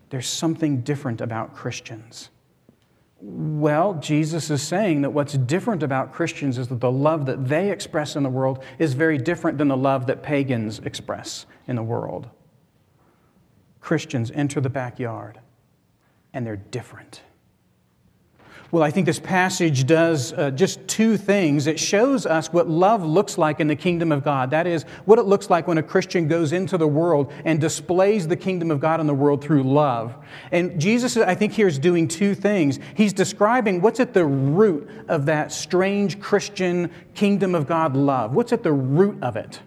There's 0.10 0.28
something 0.28 0.82
different 0.82 1.22
about 1.22 1.56
Christians. 1.56 2.30
Well, 3.20 3.96
Jesus 3.96 4.50
is 4.50 4.62
saying 4.62 5.02
that 5.02 5.10
what's 5.10 5.34
different 5.34 5.82
about 5.82 6.14
Christians 6.14 6.58
is 6.58 6.68
that 6.68 6.82
the 6.82 6.92
love 6.92 7.26
that 7.26 7.48
they 7.48 7.72
express 7.72 8.16
in 8.16 8.24
the 8.24 8.30
world 8.30 8.64
is 8.80 8.94
very 8.94 9.18
different 9.18 9.58
than 9.58 9.70
the 9.70 9.78
love 9.78 10.08
that 10.08 10.24
pagans 10.24 10.80
express 10.80 11.46
in 11.68 11.76
the 11.76 11.84
world. 11.84 12.30
Christians 13.80 14.32
enter 14.32 14.62
the 14.62 14.70
backyard, 14.70 15.40
and 16.34 16.46
they're 16.46 16.56
different. 16.56 17.22
Well, 18.74 18.82
I 18.82 18.90
think 18.90 19.06
this 19.06 19.20
passage 19.20 19.86
does 19.86 20.34
uh, 20.34 20.50
just 20.50 20.88
two 20.88 21.16
things. 21.16 21.68
It 21.68 21.80
shows 21.80 22.26
us 22.26 22.52
what 22.52 22.68
love 22.68 23.06
looks 23.06 23.38
like 23.38 23.60
in 23.60 23.68
the 23.68 23.76
kingdom 23.76 24.12
of 24.12 24.24
God. 24.24 24.50
That 24.50 24.66
is, 24.66 24.82
what 25.06 25.20
it 25.20 25.26
looks 25.26 25.52
like 25.52 25.68
when 25.68 25.78
a 25.78 25.84
Christian 25.84 26.28
goes 26.28 26.54
into 26.54 26.80
the 26.80 26.88
world 26.88 27.32
and 27.46 27.62
displays 27.62 28.28
the 28.28 28.36
kingdom 28.36 28.72
of 28.72 28.80
God 28.80 29.00
in 29.00 29.06
the 29.06 29.14
world 29.14 29.44
through 29.44 29.62
love. 29.62 30.16
And 30.52 30.82
Jesus, 30.82 31.16
I 31.18 31.36
think, 31.36 31.54
here 31.54 31.68
is 31.68 31.78
doing 31.78 32.08
two 32.08 32.34
things. 32.34 32.80
He's 32.96 33.14
describing 33.14 33.80
what's 33.80 34.00
at 34.00 34.16
the 34.16 34.26
root 34.26 34.90
of 35.08 35.28
that 35.28 35.52
strange 35.52 36.20
Christian 36.20 36.90
kingdom 37.14 37.54
of 37.54 37.68
God 37.68 37.96
love. 37.96 38.34
What's 38.34 38.54
at 38.54 38.64
the 38.64 38.74
root 38.74 39.22
of 39.22 39.36
it? 39.36 39.60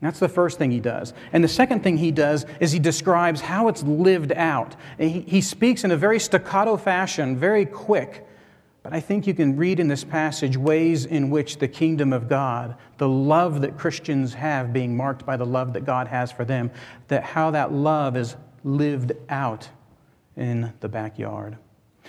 That's 0.00 0.18
the 0.18 0.30
first 0.30 0.56
thing 0.56 0.70
he 0.70 0.80
does. 0.80 1.12
And 1.34 1.44
the 1.44 1.48
second 1.48 1.82
thing 1.82 1.98
he 1.98 2.10
does 2.10 2.46
is 2.58 2.72
he 2.72 2.78
describes 2.78 3.42
how 3.42 3.68
it's 3.68 3.82
lived 3.82 4.32
out. 4.32 4.76
He, 4.98 5.20
he 5.20 5.42
speaks 5.42 5.84
in 5.84 5.90
a 5.90 5.96
very 5.98 6.18
staccato 6.18 6.78
fashion, 6.78 7.36
very 7.36 7.66
quick, 7.66 8.26
but 8.82 8.92
I 8.92 9.00
think 9.00 9.26
you 9.26 9.34
can 9.34 9.56
read 9.56 9.78
in 9.78 9.88
this 9.88 10.04
passage 10.04 10.56
ways 10.56 11.04
in 11.04 11.30
which 11.30 11.58
the 11.58 11.68
kingdom 11.68 12.12
of 12.12 12.28
God, 12.28 12.76
the 12.98 13.08
love 13.08 13.60
that 13.60 13.76
Christians 13.76 14.34
have 14.34 14.72
being 14.72 14.96
marked 14.96 15.26
by 15.26 15.36
the 15.36 15.44
love 15.44 15.74
that 15.74 15.84
God 15.84 16.08
has 16.08 16.32
for 16.32 16.44
them, 16.44 16.70
that 17.08 17.22
how 17.22 17.50
that 17.50 17.72
love 17.72 18.16
is 18.16 18.36
lived 18.64 19.12
out 19.28 19.68
in 20.36 20.72
the 20.80 20.88
backyard. 20.88 21.58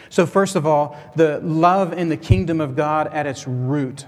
So, 0.09 0.25
first 0.25 0.55
of 0.55 0.65
all, 0.65 0.97
the 1.15 1.39
love 1.41 1.93
in 1.93 2.09
the 2.09 2.17
kingdom 2.17 2.61
of 2.61 2.75
God 2.75 3.07
at 3.07 3.27
its 3.27 3.47
root. 3.47 4.05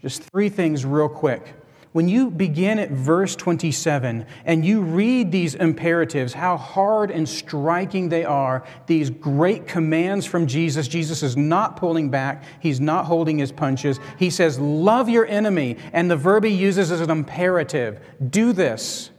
Just 0.00 0.22
three 0.22 0.48
things, 0.48 0.84
real 0.84 1.08
quick 1.08 1.54
when 1.94 2.08
you 2.08 2.28
begin 2.28 2.80
at 2.80 2.90
verse 2.90 3.36
27 3.36 4.26
and 4.44 4.66
you 4.66 4.80
read 4.80 5.30
these 5.30 5.54
imperatives, 5.54 6.32
how 6.32 6.56
hard 6.56 7.12
and 7.12 7.28
striking 7.28 8.08
they 8.08 8.24
are, 8.24 8.64
these 8.88 9.10
great 9.10 9.68
commands 9.68 10.26
from 10.26 10.48
Jesus, 10.48 10.88
Jesus 10.88 11.22
is 11.22 11.36
not 11.36 11.76
pulling 11.76 12.10
back, 12.10 12.42
he's 12.58 12.80
not 12.80 13.04
holding 13.04 13.38
his 13.38 13.52
punches. 13.52 14.00
He 14.18 14.28
says, 14.28 14.58
Love 14.58 15.08
your 15.08 15.24
enemy. 15.24 15.76
And 15.92 16.10
the 16.10 16.16
verb 16.16 16.42
he 16.42 16.50
uses 16.50 16.90
is 16.90 17.00
an 17.00 17.10
imperative 17.10 18.00
do 18.28 18.52
this. 18.52 19.10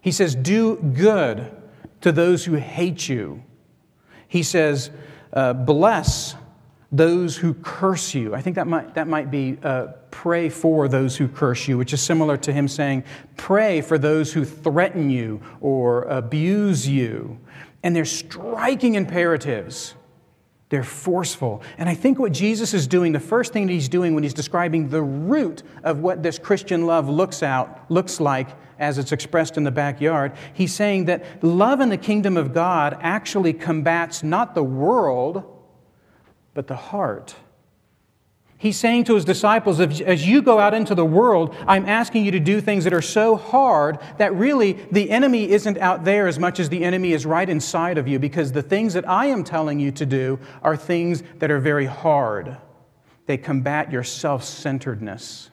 He 0.00 0.10
says, 0.10 0.34
Do 0.34 0.74
good, 0.74 1.54
to 2.00 2.10
those 2.10 2.44
who 2.44 2.54
hate 2.54 3.08
you. 3.08 3.44
He 4.26 4.42
says, 4.42 4.90
uh, 5.32 5.52
Bless 5.52 6.34
those 6.90 7.36
who 7.36 7.54
curse 7.54 8.12
you. 8.12 8.34
I 8.34 8.42
think 8.42 8.56
that 8.56 8.66
might, 8.66 8.94
that 8.94 9.06
might 9.06 9.30
be 9.30 9.56
uh, 9.62 9.92
pray 10.10 10.48
for 10.48 10.88
those 10.88 11.16
who 11.16 11.28
curse 11.28 11.68
you, 11.68 11.78
which 11.78 11.92
is 11.92 12.00
similar 12.00 12.36
to 12.38 12.52
him 12.52 12.68
saying, 12.68 13.04
Pray 13.36 13.80
for 13.80 13.98
those 13.98 14.32
who 14.32 14.44
threaten 14.44 15.10
you 15.10 15.40
or 15.60 16.02
abuse 16.02 16.88
you. 16.88 17.38
And 17.82 17.94
they're 17.94 18.04
striking 18.04 18.94
imperatives. 18.94 19.94
They're 20.68 20.84
forceful. 20.84 21.62
And 21.78 21.88
I 21.88 21.94
think 21.94 22.18
what 22.18 22.32
Jesus 22.32 22.74
is 22.74 22.86
doing, 22.86 23.12
the 23.12 23.20
first 23.20 23.52
thing 23.52 23.66
that 23.66 23.72
he's 23.72 23.88
doing 23.88 24.14
when 24.14 24.22
he's 24.22 24.34
describing 24.34 24.88
the 24.88 25.02
root 25.02 25.62
of 25.82 26.00
what 26.00 26.22
this 26.22 26.38
Christian 26.38 26.86
love 26.86 27.08
looks 27.08 27.42
out, 27.42 27.90
looks 27.90 28.20
like 28.20 28.48
as 28.78 28.98
it's 28.98 29.12
expressed 29.12 29.56
in 29.56 29.64
the 29.64 29.70
backyard, 29.70 30.32
he's 30.52 30.74
saying 30.74 31.06
that 31.06 31.42
love 31.42 31.80
in 31.80 31.88
the 31.88 31.96
kingdom 31.96 32.36
of 32.36 32.52
God 32.52 32.96
actually 33.00 33.52
combats 33.52 34.22
not 34.22 34.54
the 34.54 34.62
world, 34.62 35.42
but 36.54 36.66
the 36.66 36.76
heart. 36.76 37.34
He's 38.60 38.76
saying 38.76 39.04
to 39.04 39.14
his 39.14 39.24
disciples, 39.24 39.78
as 39.78 40.26
you 40.26 40.42
go 40.42 40.58
out 40.58 40.74
into 40.74 40.96
the 40.96 41.04
world, 41.04 41.54
I'm 41.68 41.86
asking 41.86 42.24
you 42.24 42.32
to 42.32 42.40
do 42.40 42.60
things 42.60 42.82
that 42.84 42.92
are 42.92 43.00
so 43.00 43.36
hard 43.36 44.00
that 44.18 44.34
really 44.34 44.72
the 44.90 45.10
enemy 45.10 45.48
isn't 45.48 45.78
out 45.78 46.04
there 46.04 46.26
as 46.26 46.40
much 46.40 46.58
as 46.58 46.68
the 46.68 46.82
enemy 46.82 47.12
is 47.12 47.24
right 47.24 47.48
inside 47.48 47.98
of 47.98 48.08
you 48.08 48.18
because 48.18 48.50
the 48.50 48.62
things 48.62 48.94
that 48.94 49.08
I 49.08 49.26
am 49.26 49.44
telling 49.44 49.78
you 49.78 49.92
to 49.92 50.04
do 50.04 50.40
are 50.60 50.76
things 50.76 51.22
that 51.38 51.52
are 51.52 51.60
very 51.60 51.86
hard. 51.86 52.56
They 53.26 53.36
combat 53.36 53.92
your 53.92 54.02
self 54.02 54.42
centeredness, 54.42 55.50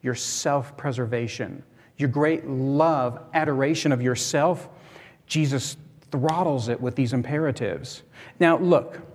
your 0.00 0.14
self 0.14 0.78
preservation, 0.78 1.62
your 1.98 2.08
great 2.08 2.46
love, 2.46 3.20
adoration 3.34 3.92
of 3.92 4.00
yourself. 4.00 4.66
Jesus 5.26 5.76
throttles 6.10 6.68
it 6.68 6.80
with 6.80 6.96
these 6.96 7.12
imperatives. 7.12 8.02
Now, 8.38 8.56
look. 8.56 9.09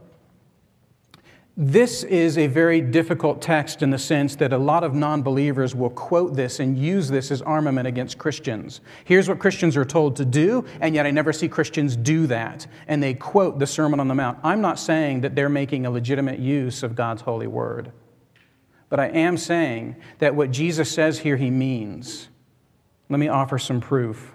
This 1.58 2.04
is 2.04 2.38
a 2.38 2.48
very 2.48 2.82
difficult 2.82 3.42
text 3.42 3.82
in 3.82 3.90
the 3.90 3.98
sense 3.98 4.36
that 4.36 4.52
a 4.52 4.58
lot 4.58 4.84
of 4.84 4.94
non 4.94 5.22
believers 5.22 5.74
will 5.74 5.90
quote 5.90 6.36
this 6.36 6.60
and 6.60 6.78
use 6.78 7.08
this 7.08 7.32
as 7.32 7.42
armament 7.42 7.88
against 7.88 8.18
Christians. 8.18 8.82
Here's 9.06 9.30
what 9.30 9.40
Christians 9.40 9.78
are 9.78 9.86
told 9.86 10.18
to 10.18 10.26
do, 10.26 10.66
and 10.82 10.94
yet 10.94 11.06
I 11.06 11.12
never 11.12 11.32
see 11.32 11.48
Christians 11.48 11.96
do 11.96 12.28
that. 12.28 12.68
And 12.88 13.02
they 13.02 13.14
quote 13.14 13.58
the 13.58 13.68
Sermon 13.68 14.02
on 14.02 14.10
the 14.10 14.16
Mount. 14.16 14.38
I'm 14.44 14.60
not 14.60 14.80
saying 14.80 15.22
that 15.22 15.34
they're 15.34 15.48
making 15.48 15.86
a 15.86 15.90
legitimate 15.90 16.40
use 16.40 16.84
of 16.84 16.94
God's 16.94 17.22
holy 17.22 17.48
word, 17.48 17.94
but 18.90 19.00
I 19.00 19.08
am 19.08 19.38
saying 19.38 19.96
that 20.20 20.36
what 20.36 20.52
Jesus 20.52 20.92
says 20.92 21.20
here, 21.20 21.38
he 21.38 21.50
means. 21.50 22.28
Let 23.08 23.20
me 23.20 23.30
offer 23.30 23.58
some 23.58 23.80
proof. 23.80 24.34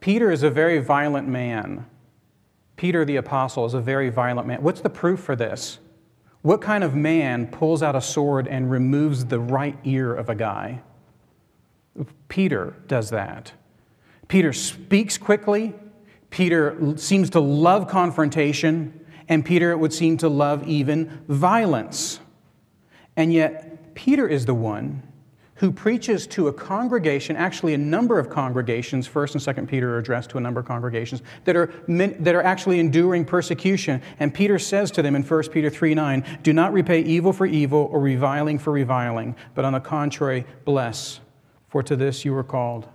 Peter 0.00 0.32
is 0.32 0.42
a 0.42 0.50
very 0.50 0.80
violent 0.80 1.28
man. 1.28 1.86
Peter 2.74 3.04
the 3.04 3.16
apostle 3.16 3.66
is 3.66 3.74
a 3.74 3.80
very 3.80 4.10
violent 4.10 4.48
man. 4.48 4.60
What's 4.64 4.80
the 4.80 4.90
proof 4.90 5.20
for 5.20 5.36
this? 5.36 5.78
What 6.44 6.60
kind 6.60 6.84
of 6.84 6.94
man 6.94 7.46
pulls 7.46 7.82
out 7.82 7.96
a 7.96 8.02
sword 8.02 8.46
and 8.48 8.70
removes 8.70 9.24
the 9.24 9.40
right 9.40 9.78
ear 9.82 10.14
of 10.14 10.28
a 10.28 10.34
guy? 10.34 10.82
Peter 12.28 12.74
does 12.86 13.08
that. 13.08 13.52
Peter 14.28 14.52
speaks 14.52 15.16
quickly. 15.16 15.72
Peter 16.28 16.98
seems 16.98 17.30
to 17.30 17.40
love 17.40 17.88
confrontation. 17.88 19.06
And 19.26 19.42
Peter 19.42 19.70
it 19.70 19.78
would 19.78 19.94
seem 19.94 20.18
to 20.18 20.28
love 20.28 20.68
even 20.68 21.22
violence. 21.28 22.20
And 23.16 23.32
yet, 23.32 23.94
Peter 23.94 24.28
is 24.28 24.44
the 24.44 24.52
one 24.52 25.02
who 25.56 25.70
preaches 25.70 26.26
to 26.26 26.48
a 26.48 26.52
congregation, 26.52 27.36
actually 27.36 27.74
a 27.74 27.78
number 27.78 28.18
of 28.18 28.28
congregations, 28.28 29.08
1st 29.08 29.46
and 29.46 29.56
2nd 29.56 29.68
Peter 29.68 29.94
are 29.94 29.98
addressed 29.98 30.30
to 30.30 30.38
a 30.38 30.40
number 30.40 30.60
of 30.60 30.66
congregations, 30.66 31.22
that 31.44 31.54
are, 31.54 31.72
that 31.86 32.34
are 32.34 32.42
actually 32.42 32.80
enduring 32.80 33.24
persecution. 33.24 34.02
And 34.18 34.34
Peter 34.34 34.58
says 34.58 34.90
to 34.92 35.02
them 35.02 35.14
in 35.14 35.22
1 35.22 35.42
Peter 35.50 35.70
3 35.70 35.94
9, 35.94 36.40
Do 36.42 36.52
not 36.52 36.72
repay 36.72 37.02
evil 37.02 37.32
for 37.32 37.46
evil 37.46 37.88
or 37.92 38.00
reviling 38.00 38.58
for 38.58 38.72
reviling, 38.72 39.36
but 39.54 39.64
on 39.64 39.72
the 39.72 39.80
contrary, 39.80 40.44
bless, 40.64 41.20
for 41.68 41.82
to 41.84 41.94
this 41.94 42.24
you 42.24 42.32
were 42.32 42.44
called. 42.44 42.88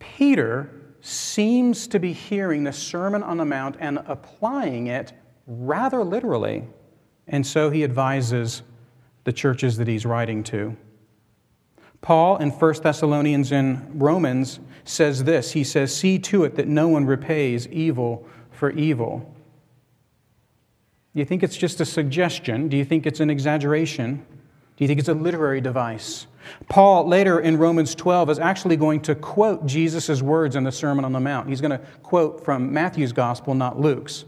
Peter 0.00 0.70
seems 1.00 1.86
to 1.86 2.00
be 2.00 2.12
hearing 2.12 2.64
the 2.64 2.72
Sermon 2.72 3.22
on 3.22 3.36
the 3.36 3.44
Mount 3.44 3.76
and 3.78 3.98
applying 4.06 4.88
it 4.88 5.12
rather 5.46 6.02
literally. 6.02 6.66
And 7.28 7.46
so 7.46 7.70
he 7.70 7.84
advises 7.84 8.62
the 9.28 9.32
churches 9.34 9.76
that 9.76 9.86
he's 9.86 10.06
writing 10.06 10.42
to. 10.42 10.74
Paul 12.00 12.38
in 12.38 12.48
1 12.48 12.74
Thessalonians 12.82 13.52
and 13.52 14.00
Romans 14.00 14.58
says 14.84 15.24
this 15.24 15.52
He 15.52 15.64
says, 15.64 15.94
See 15.94 16.18
to 16.20 16.44
it 16.44 16.54
that 16.54 16.66
no 16.66 16.88
one 16.88 17.04
repays 17.04 17.68
evil 17.68 18.26
for 18.50 18.70
evil. 18.70 19.30
Do 21.12 21.20
you 21.20 21.26
think 21.26 21.42
it's 21.42 21.58
just 21.58 21.78
a 21.82 21.84
suggestion? 21.84 22.68
Do 22.68 22.78
you 22.78 22.86
think 22.86 23.04
it's 23.04 23.20
an 23.20 23.28
exaggeration? 23.28 24.24
Do 24.78 24.84
you 24.84 24.88
think 24.88 24.98
it's 24.98 25.10
a 25.10 25.14
literary 25.14 25.60
device? 25.60 26.26
Paul, 26.70 27.06
later 27.06 27.38
in 27.38 27.58
Romans 27.58 27.94
12, 27.94 28.30
is 28.30 28.38
actually 28.38 28.78
going 28.78 29.02
to 29.02 29.14
quote 29.14 29.66
Jesus' 29.66 30.22
words 30.22 30.56
in 30.56 30.64
the 30.64 30.72
Sermon 30.72 31.04
on 31.04 31.12
the 31.12 31.20
Mount. 31.20 31.50
He's 31.50 31.60
going 31.60 31.78
to 31.78 31.84
quote 32.02 32.46
from 32.46 32.72
Matthew's 32.72 33.12
gospel, 33.12 33.54
not 33.54 33.78
Luke's. 33.78 34.24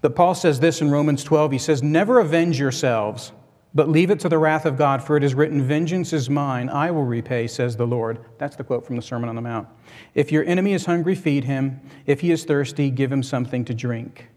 But 0.00 0.16
Paul 0.16 0.34
says 0.34 0.58
this 0.58 0.80
in 0.80 0.90
Romans 0.90 1.22
12 1.22 1.52
He 1.52 1.58
says, 1.58 1.82
Never 1.82 2.18
avenge 2.18 2.58
yourselves 2.58 3.32
but 3.72 3.88
leave 3.88 4.10
it 4.10 4.18
to 4.20 4.28
the 4.28 4.38
wrath 4.38 4.66
of 4.66 4.76
God, 4.76 5.02
for 5.02 5.16
it 5.16 5.22
is 5.22 5.34
written, 5.34 5.62
Vengeance 5.62 6.12
is 6.12 6.28
mine, 6.28 6.68
I 6.68 6.90
will 6.90 7.04
repay, 7.04 7.46
says 7.46 7.76
the 7.76 7.86
Lord. 7.86 8.18
That's 8.38 8.56
the 8.56 8.64
quote 8.64 8.84
from 8.84 8.96
the 8.96 9.02
Sermon 9.02 9.28
on 9.28 9.36
the 9.36 9.42
Mount. 9.42 9.68
If 10.14 10.32
your 10.32 10.44
enemy 10.44 10.72
is 10.72 10.86
hungry, 10.86 11.14
feed 11.14 11.44
him. 11.44 11.80
If 12.04 12.20
he 12.20 12.32
is 12.32 12.44
thirsty, 12.44 12.90
give 12.90 13.12
him 13.12 13.22
something 13.22 13.64
to 13.66 13.74
drink. 13.74 14.28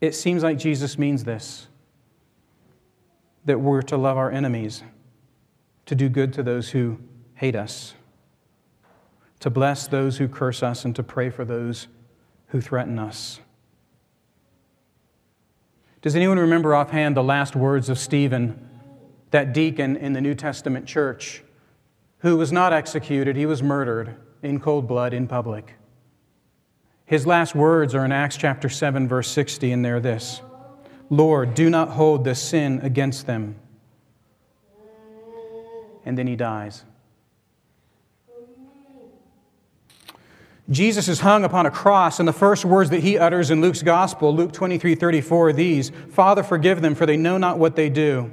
It 0.00 0.14
seems 0.14 0.42
like 0.42 0.58
Jesus 0.58 0.98
means 0.98 1.24
this 1.24 1.68
that 3.46 3.60
we're 3.60 3.82
to 3.82 3.96
love 3.98 4.16
our 4.16 4.30
enemies, 4.30 4.82
to 5.84 5.94
do 5.94 6.08
good 6.08 6.32
to 6.32 6.42
those 6.42 6.70
who 6.70 6.98
hate 7.34 7.54
us, 7.54 7.92
to 9.40 9.50
bless 9.50 9.86
those 9.86 10.16
who 10.16 10.28
curse 10.28 10.62
us, 10.62 10.86
and 10.86 10.96
to 10.96 11.02
pray 11.02 11.28
for 11.28 11.44
those 11.44 11.88
who 12.48 12.60
threaten 12.62 12.98
us. 12.98 13.40
Does 16.04 16.14
anyone 16.14 16.38
remember 16.38 16.74
offhand 16.74 17.16
the 17.16 17.22
last 17.22 17.56
words 17.56 17.88
of 17.88 17.98
Stephen, 17.98 18.68
that 19.30 19.54
deacon 19.54 19.96
in 19.96 20.12
the 20.12 20.20
New 20.20 20.34
Testament 20.34 20.84
church, 20.84 21.42
who 22.18 22.36
was 22.36 22.52
not 22.52 22.74
executed, 22.74 23.36
he 23.36 23.46
was 23.46 23.62
murdered 23.62 24.14
in 24.42 24.60
cold 24.60 24.86
blood 24.86 25.14
in 25.14 25.26
public? 25.26 25.76
His 27.06 27.26
last 27.26 27.54
words 27.54 27.94
are 27.94 28.04
in 28.04 28.12
Acts 28.12 28.36
chapter 28.36 28.68
7, 28.68 29.08
verse 29.08 29.30
60, 29.30 29.72
and 29.72 29.82
they're 29.82 29.98
this 29.98 30.42
Lord, 31.08 31.54
do 31.54 31.70
not 31.70 31.88
hold 31.88 32.22
this 32.22 32.38
sin 32.42 32.80
against 32.82 33.26
them. 33.26 33.56
And 36.04 36.18
then 36.18 36.26
he 36.26 36.36
dies. 36.36 36.84
Jesus 40.70 41.08
is 41.08 41.20
hung 41.20 41.44
upon 41.44 41.66
a 41.66 41.70
cross, 41.70 42.18
and 42.18 42.26
the 42.26 42.32
first 42.32 42.64
words 42.64 42.88
that 42.90 43.00
he 43.00 43.18
utters 43.18 43.50
in 43.50 43.60
Luke's 43.60 43.82
gospel, 43.82 44.34
Luke 44.34 44.52
23 44.52 44.94
34, 44.94 45.48
are 45.48 45.52
these 45.52 45.92
Father, 46.10 46.42
forgive 46.42 46.80
them, 46.80 46.94
for 46.94 47.04
they 47.04 47.18
know 47.18 47.36
not 47.36 47.58
what 47.58 47.76
they 47.76 47.90
do. 47.90 48.30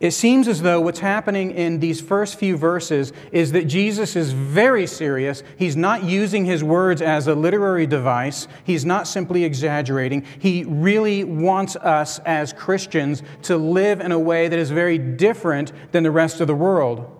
It 0.00 0.12
seems 0.12 0.46
as 0.46 0.62
though 0.62 0.80
what's 0.80 1.00
happening 1.00 1.50
in 1.50 1.80
these 1.80 2.00
first 2.00 2.38
few 2.38 2.56
verses 2.56 3.12
is 3.32 3.50
that 3.50 3.64
Jesus 3.64 4.14
is 4.14 4.32
very 4.32 4.86
serious. 4.86 5.42
He's 5.58 5.76
not 5.76 6.04
using 6.04 6.44
his 6.44 6.62
words 6.62 7.02
as 7.02 7.26
a 7.26 7.34
literary 7.34 7.86
device, 7.86 8.46
he's 8.62 8.84
not 8.84 9.08
simply 9.08 9.42
exaggerating. 9.42 10.24
He 10.38 10.64
really 10.64 11.24
wants 11.24 11.74
us 11.74 12.20
as 12.20 12.52
Christians 12.52 13.24
to 13.42 13.56
live 13.56 14.00
in 14.00 14.12
a 14.12 14.18
way 14.18 14.46
that 14.46 14.58
is 14.58 14.70
very 14.70 14.98
different 14.98 15.72
than 15.90 16.04
the 16.04 16.12
rest 16.12 16.40
of 16.40 16.46
the 16.46 16.54
world. 16.54 17.17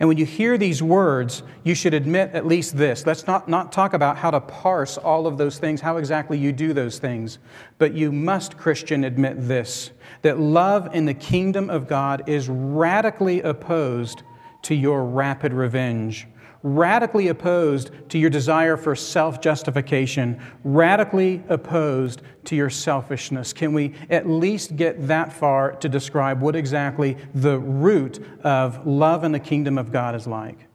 And 0.00 0.08
when 0.08 0.16
you 0.16 0.26
hear 0.26 0.56
these 0.56 0.80
words, 0.80 1.42
you 1.64 1.74
should 1.74 1.92
admit 1.92 2.30
at 2.32 2.46
least 2.46 2.76
this. 2.76 3.04
Let's 3.04 3.26
not, 3.26 3.48
not 3.48 3.72
talk 3.72 3.94
about 3.94 4.16
how 4.16 4.30
to 4.30 4.40
parse 4.40 4.96
all 4.96 5.26
of 5.26 5.38
those 5.38 5.58
things, 5.58 5.80
how 5.80 5.96
exactly 5.96 6.38
you 6.38 6.52
do 6.52 6.72
those 6.72 6.98
things. 6.98 7.38
But 7.78 7.94
you 7.94 8.12
must, 8.12 8.56
Christian, 8.56 9.02
admit 9.04 9.48
this 9.48 9.90
that 10.22 10.38
love 10.38 10.94
in 10.94 11.04
the 11.04 11.14
kingdom 11.14 11.68
of 11.68 11.88
God 11.88 12.28
is 12.28 12.48
radically 12.48 13.42
opposed 13.42 14.22
to 14.62 14.74
your 14.74 15.04
rapid 15.04 15.52
revenge 15.52 16.26
radically 16.62 17.28
opposed 17.28 17.90
to 18.10 18.18
your 18.18 18.30
desire 18.30 18.76
for 18.76 18.94
self 18.96 19.40
justification, 19.40 20.40
radically 20.64 21.42
opposed 21.48 22.22
to 22.44 22.56
your 22.56 22.70
selfishness. 22.70 23.52
Can 23.52 23.72
we 23.72 23.94
at 24.10 24.28
least 24.28 24.76
get 24.76 25.06
that 25.08 25.32
far 25.32 25.72
to 25.72 25.88
describe 25.88 26.40
what 26.40 26.56
exactly 26.56 27.16
the 27.34 27.58
root 27.58 28.24
of 28.44 28.86
love 28.86 29.24
in 29.24 29.32
the 29.32 29.40
kingdom 29.40 29.78
of 29.78 29.92
God 29.92 30.14
is 30.14 30.26
like? 30.26 30.66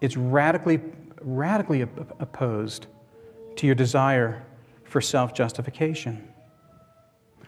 It's 0.00 0.16
radically, 0.16 0.80
radically 1.20 1.82
opposed 1.82 2.86
to 3.56 3.66
your 3.66 3.74
desire 3.74 4.44
for 4.84 5.00
self 5.00 5.34
justification. 5.34 6.28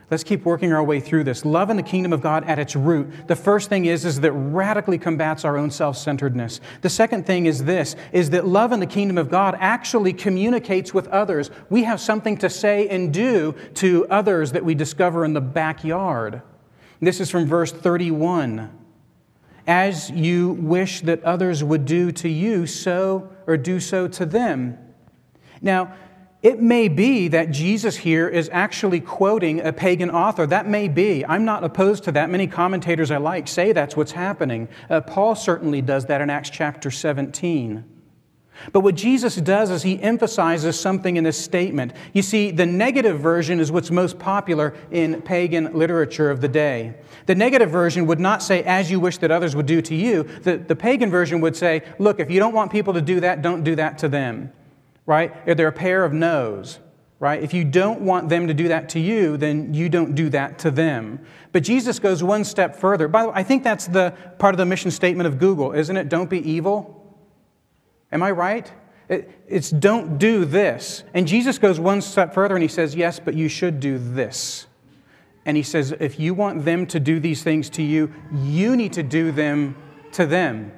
Let's 0.08 0.22
keep 0.22 0.44
working 0.44 0.72
our 0.72 0.84
way 0.84 1.00
through 1.00 1.25
this. 1.25 1.44
Love 1.44 1.68
in 1.68 1.76
the 1.76 1.82
kingdom 1.82 2.12
of 2.12 2.20
God 2.20 2.44
at 2.44 2.60
its 2.60 2.76
root. 2.76 3.26
The 3.26 3.34
first 3.34 3.68
thing 3.68 3.86
is, 3.86 4.04
is 4.04 4.20
that 4.20 4.30
radically 4.30 4.98
combats 4.98 5.44
our 5.44 5.56
own 5.56 5.68
self-centeredness. 5.68 6.60
The 6.82 6.88
second 6.88 7.26
thing 7.26 7.46
is 7.46 7.64
this, 7.64 7.96
is 8.12 8.30
that 8.30 8.46
love 8.46 8.70
in 8.70 8.78
the 8.78 8.86
kingdom 8.86 9.18
of 9.18 9.28
God 9.28 9.56
actually 9.58 10.12
communicates 10.12 10.94
with 10.94 11.08
others. 11.08 11.50
We 11.70 11.82
have 11.84 12.00
something 12.00 12.36
to 12.38 12.48
say 12.48 12.88
and 12.88 13.12
do 13.12 13.56
to 13.75 14.06
others 14.08 14.52
that 14.52 14.64
we 14.64 14.76
discover 14.76 15.25
in 15.25 15.32
the 15.32 15.40
backyard. 15.40 16.42
This 17.00 17.20
is 17.20 17.28
from 17.28 17.46
verse 17.46 17.72
31. 17.72 18.70
As 19.66 20.08
you 20.10 20.50
wish 20.50 21.00
that 21.00 21.25
others 21.25 21.64
would 21.64 21.84
do 21.84 22.12
to 22.12 22.28
you, 22.28 22.68
so 22.68 23.32
or 23.48 23.56
do 23.56 23.80
so 23.80 24.06
to 24.06 24.25
them. 24.25 24.78
Now, 25.60 25.94
it 26.47 26.62
may 26.62 26.87
be 26.87 27.26
that 27.26 27.50
Jesus 27.50 27.97
here 27.97 28.29
is 28.29 28.49
actually 28.53 29.00
quoting 29.00 29.59
a 29.62 29.73
pagan 29.73 30.12
author. 30.12 30.47
That 30.47 30.69
may 30.69 30.87
be. 30.87 31.26
I'm 31.26 31.45
not 31.45 31.65
opposed 31.65 32.05
to 32.05 32.12
that. 32.12 32.31
Many 32.31 32.47
commentators 32.47 33.11
I 33.11 33.17
like 33.17 33.49
say 33.49 33.73
that's 33.73 33.97
what's 33.97 34.12
happening. 34.12 34.69
Uh, 34.88 35.00
Paul 35.00 35.35
certainly 35.35 35.83
does 35.83 36.07
that 36.07 36.21
in 36.21 36.31
Acts 36.31 36.50
chapter 36.50 36.88
17. 36.88 37.85
But 38.73 38.81
what 38.81 38.95
Jesus 38.95 39.35
does 39.35 39.73
is 39.73 39.83
he 39.83 40.00
emphasizes 40.00 40.79
something 40.79 41.17
in 41.17 41.25
this 41.25 41.37
statement. 41.37 41.95
You 42.12 42.23
see, 42.23 42.53
the 42.53 42.65
negative 42.65 43.19
version 43.19 43.59
is 43.59 43.73
what's 43.73 43.91
most 43.91 44.17
popular 44.21 44.73
in 44.93 45.23
pagan 45.23 45.76
literature 45.76 46.31
of 46.31 46.41
the 46.41 46.49
day. 46.49 46.95
The 47.26 47.35
negative 47.35 47.71
version 47.71 48.07
would 48.07 48.21
not 48.21 48.41
say, 48.41 48.62
as 48.62 48.88
you 48.88 49.00
wish 49.00 49.19
that 49.19 49.33
others 49.33 49.57
would 49.57 49.67
do 49.67 49.83
to 49.83 49.97
you. 49.97 50.23
The, 50.23 50.59
the 50.59 50.76
pagan 50.76 51.11
version 51.11 51.41
would 51.41 51.57
say, 51.57 51.83
look, 51.99 52.21
if 52.21 52.31
you 52.31 52.38
don't 52.38 52.55
want 52.55 52.71
people 52.71 52.95
to 52.95 53.03
do 53.03 53.19
that, 53.19 53.43
don't 53.43 53.65
do 53.65 53.75
that 53.75 53.99
to 53.99 54.09
them 54.09 54.53
right? 55.06 55.46
They're 55.46 55.68
a 55.68 55.72
pair 55.72 56.04
of 56.04 56.12
no's, 56.12 56.80
right? 57.18 57.42
If 57.42 57.54
you 57.54 57.64
don't 57.64 58.02
want 58.02 58.28
them 58.28 58.48
to 58.48 58.54
do 58.54 58.68
that 58.68 58.88
to 58.90 59.00
you, 59.00 59.36
then 59.36 59.72
you 59.72 59.88
don't 59.88 60.14
do 60.14 60.28
that 60.30 60.58
to 60.60 60.70
them. 60.70 61.20
But 61.52 61.62
Jesus 61.62 61.98
goes 61.98 62.22
one 62.22 62.44
step 62.44 62.76
further. 62.76 63.08
By 63.08 63.22
the 63.22 63.28
way, 63.28 63.34
I 63.36 63.42
think 63.42 63.62
that's 63.64 63.86
the 63.86 64.12
part 64.38 64.54
of 64.54 64.58
the 64.58 64.66
mission 64.66 64.90
statement 64.90 65.26
of 65.26 65.38
Google, 65.38 65.72
isn't 65.72 65.96
it? 65.96 66.08
Don't 66.08 66.28
be 66.28 66.38
evil. 66.38 66.92
Am 68.12 68.22
I 68.22 68.32
right? 68.32 68.70
it's 69.08 69.70
don't 69.70 70.18
do 70.18 70.44
this. 70.44 71.04
And 71.14 71.28
Jesus 71.28 71.58
goes 71.58 71.78
one 71.78 72.00
step 72.00 72.34
further 72.34 72.56
and 72.56 72.62
he 72.62 72.68
says, 72.68 72.94
yes, 72.94 73.20
but 73.20 73.34
you 73.34 73.48
should 73.48 73.78
do 73.80 73.98
this. 73.98 74.66
And 75.44 75.56
he 75.56 75.62
says, 75.62 75.94
if 76.00 76.18
you 76.18 76.34
want 76.34 76.64
them 76.64 76.86
to 76.86 76.98
do 76.98 77.20
these 77.20 77.42
things 77.44 77.70
to 77.70 77.82
you, 77.82 78.12
you 78.32 78.76
need 78.76 78.92
to 78.94 79.04
do 79.04 79.30
them 79.30 79.76
to 80.12 80.26
them. 80.26 80.72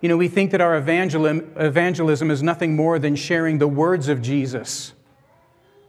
You 0.00 0.10
know, 0.10 0.16
we 0.16 0.28
think 0.28 0.50
that 0.50 0.60
our 0.60 0.76
evangelism 0.76 2.30
is 2.30 2.42
nothing 2.42 2.76
more 2.76 2.98
than 2.98 3.16
sharing 3.16 3.58
the 3.58 3.68
words 3.68 4.08
of 4.08 4.20
Jesus. 4.20 4.92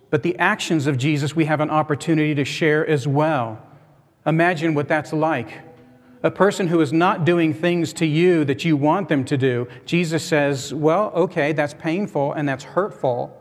But 0.09 0.23
the 0.23 0.37
actions 0.39 0.87
of 0.87 0.97
Jesus 0.97 1.35
we 1.35 1.45
have 1.45 1.59
an 1.59 1.69
opportunity 1.69 2.33
to 2.35 2.45
share 2.45 2.87
as 2.87 3.07
well. 3.07 3.61
Imagine 4.25 4.73
what 4.73 4.87
that's 4.87 5.11
like. 5.11 5.49
A 6.23 6.31
person 6.31 6.67
who 6.67 6.81
is 6.81 6.91
not 6.91 7.25
doing 7.25 7.53
things 7.53 7.93
to 7.93 8.05
you 8.05 8.43
that 8.45 8.65
you 8.65 8.75
want 8.75 9.09
them 9.09 9.23
to 9.25 9.37
do, 9.37 9.67
Jesus 9.85 10.23
says, 10.23 10.73
Well, 10.73 11.11
okay, 11.13 11.53
that's 11.53 11.73
painful 11.73 12.33
and 12.33 12.47
that's 12.47 12.63
hurtful, 12.63 13.39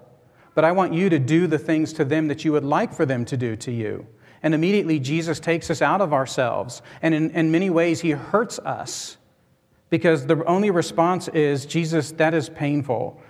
but 0.55 0.65
I 0.65 0.73
want 0.73 0.93
you 0.93 1.09
to 1.09 1.19
do 1.19 1.47
the 1.47 1.59
things 1.59 1.93
to 1.95 2.05
them 2.05 2.29
that 2.29 2.45
you 2.45 2.53
would 2.53 2.65
like 2.65 2.93
for 2.93 3.07
them 3.07 3.25
to 3.27 3.37
do 3.37 3.57
to 3.57 3.73
you. 3.73 4.07
And 4.43 4.55
immediately 4.55 4.99
Jesus 4.99 5.41
takes 5.41 5.71
us 5.71 5.81
out 5.81 6.01
of 6.01 6.13
ourselves. 6.13 6.83
And 7.03 7.15
in, 7.15 7.31
in 7.31 7.51
many 7.51 7.71
ways, 7.71 8.01
he 8.01 8.11
hurts 8.11 8.59
us 8.61 9.17
because 9.91 10.27
the 10.27 10.45
only 10.45 10.71
response 10.71 11.29
is, 11.29 11.67
Jesus, 11.67 12.13
that 12.13 12.35
is 12.35 12.49
painful. 12.49 13.21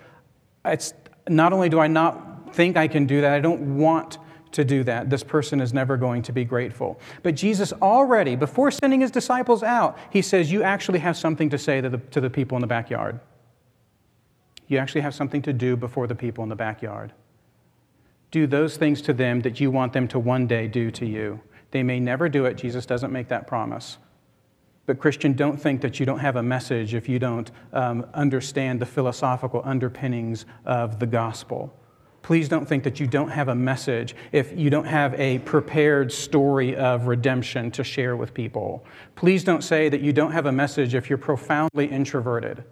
It's 0.65 0.95
not 1.29 1.53
only 1.53 1.69
do 1.69 1.79
I 1.79 1.87
not 1.87 2.55
think 2.55 2.77
I 2.77 2.89
can 2.89 3.07
do 3.07 3.21
that, 3.21 3.33
I 3.33 3.41
don't 3.41 3.77
want 3.77 4.19
to 4.53 4.65
do 4.65 4.83
that. 4.85 5.11
This 5.11 5.23
person 5.23 5.61
is 5.61 5.75
never 5.75 5.97
going 5.97 6.23
to 6.23 6.33
be 6.33 6.45
grateful. 6.45 6.99
But 7.23 7.35
Jesus 7.35 7.73
already, 7.75 8.37
before 8.37 8.71
sending 8.71 9.01
his 9.01 9.11
disciples 9.11 9.63
out, 9.63 9.99
he 10.11 10.23
says, 10.23 10.51
You 10.51 10.63
actually 10.63 11.01
have 11.01 11.17
something 11.17 11.51
to 11.51 11.59
say 11.59 11.81
to 11.81 11.89
the, 11.89 11.99
to 11.99 12.21
the 12.21 12.31
people 12.31 12.57
in 12.57 12.63
the 12.63 12.67
backyard. 12.67 13.21
You 14.67 14.79
actually 14.79 15.03
have 15.03 15.15
something 15.15 15.43
to 15.43 15.53
do 15.53 15.77
before 15.77 16.07
the 16.07 16.15
people 16.15 16.43
in 16.43 16.49
the 16.49 16.57
backyard. 16.57 17.13
Do 18.31 18.47
those 18.47 18.77
things 18.77 19.01
to 19.03 19.13
them 19.13 19.41
that 19.43 19.61
you 19.61 19.71
want 19.71 19.93
them 19.93 20.09
to 20.09 20.19
one 20.19 20.47
day 20.47 20.67
do 20.67 20.91
to 20.93 21.07
you. 21.07 21.41
They 21.71 21.83
may 21.83 22.01
never 22.01 22.29
do 22.29 22.47
it. 22.47 22.55
Jesus 22.57 22.87
doesn't 22.87 23.13
make 23.13 23.29
that 23.29 23.47
promise. 23.47 23.99
But, 24.87 25.01
Christian, 25.01 25.33
don't 25.33 25.61
think 25.61 25.81
that 25.81 25.99
you 25.99 26.07
don't 26.07 26.21
have 26.21 26.37
a 26.37 26.43
message 26.43 26.95
if 26.95 27.09
you 27.09 27.19
don't 27.19 27.51
um, 27.73 28.07
understand 28.15 28.81
the 28.81 28.87
philosophical 28.87 29.61
underpinnings 29.65 30.47
of 30.65 31.01
the 31.01 31.07
gospel. 31.07 31.77
Please 32.23 32.49
don't 32.49 32.67
think 32.67 32.83
that 32.83 32.99
you 32.99 33.07
don't 33.07 33.31
have 33.31 33.49
a 33.49 33.55
message 33.55 34.17
if 34.33 34.57
you 34.59 34.69
don't 34.69 34.87
have 34.87 35.15
a 35.15 35.39
prepared 35.41 36.11
story 36.11 36.75
of 36.75 37.07
redemption 37.07 37.71
to 37.71 37.85
share 37.85 38.17
with 38.17 38.35
people. 38.35 38.85
Please 39.15 39.45
don't 39.45 39.63
say 39.63 39.89
that 39.89 40.01
you 40.01 40.13
don't 40.13 40.33
have 40.33 40.47
a 40.47 40.53
message 40.53 40.95
if 40.95 41.09
you're 41.09 41.19
profoundly 41.19 41.87
introverted. 41.87 42.65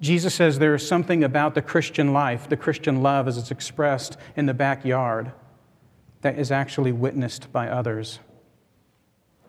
Jesus 0.00 0.34
says 0.34 0.58
there 0.58 0.74
is 0.74 0.86
something 0.86 1.24
about 1.24 1.54
the 1.54 1.62
Christian 1.62 2.12
life, 2.12 2.48
the 2.48 2.56
Christian 2.56 3.02
love 3.02 3.28
as 3.28 3.38
it's 3.38 3.50
expressed 3.50 4.16
in 4.36 4.46
the 4.46 4.54
backyard, 4.54 5.32
that 6.22 6.38
is 6.38 6.50
actually 6.50 6.92
witnessed 6.92 7.52
by 7.52 7.68
others. 7.68 8.18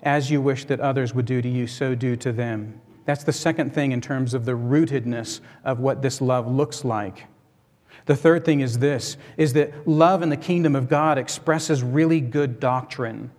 As 0.03 0.31
you 0.31 0.41
wish 0.41 0.65
that 0.65 0.79
others 0.79 1.13
would 1.13 1.25
do 1.25 1.41
to 1.41 1.49
you, 1.49 1.67
so 1.67 1.95
do 1.95 2.15
to 2.17 2.31
them. 2.31 2.81
That's 3.05 3.23
the 3.23 3.33
second 3.33 3.73
thing 3.73 3.91
in 3.91 4.01
terms 4.01 4.33
of 4.33 4.45
the 4.45 4.51
rootedness 4.53 5.39
of 5.63 5.79
what 5.79 6.01
this 6.01 6.21
love 6.21 6.47
looks 6.47 6.85
like. 6.85 7.25
The 8.05 8.15
third 8.15 8.45
thing 8.45 8.61
is 8.61 8.79
this 8.79 9.17
is 9.35 9.53
that 9.53 9.87
love 9.87 10.21
in 10.21 10.29
the 10.29 10.37
kingdom 10.37 10.75
of 10.75 10.87
God 10.89 11.17
expresses 11.17 11.83
really 11.83 12.21
good 12.21 12.59
doctrine. 12.59 13.31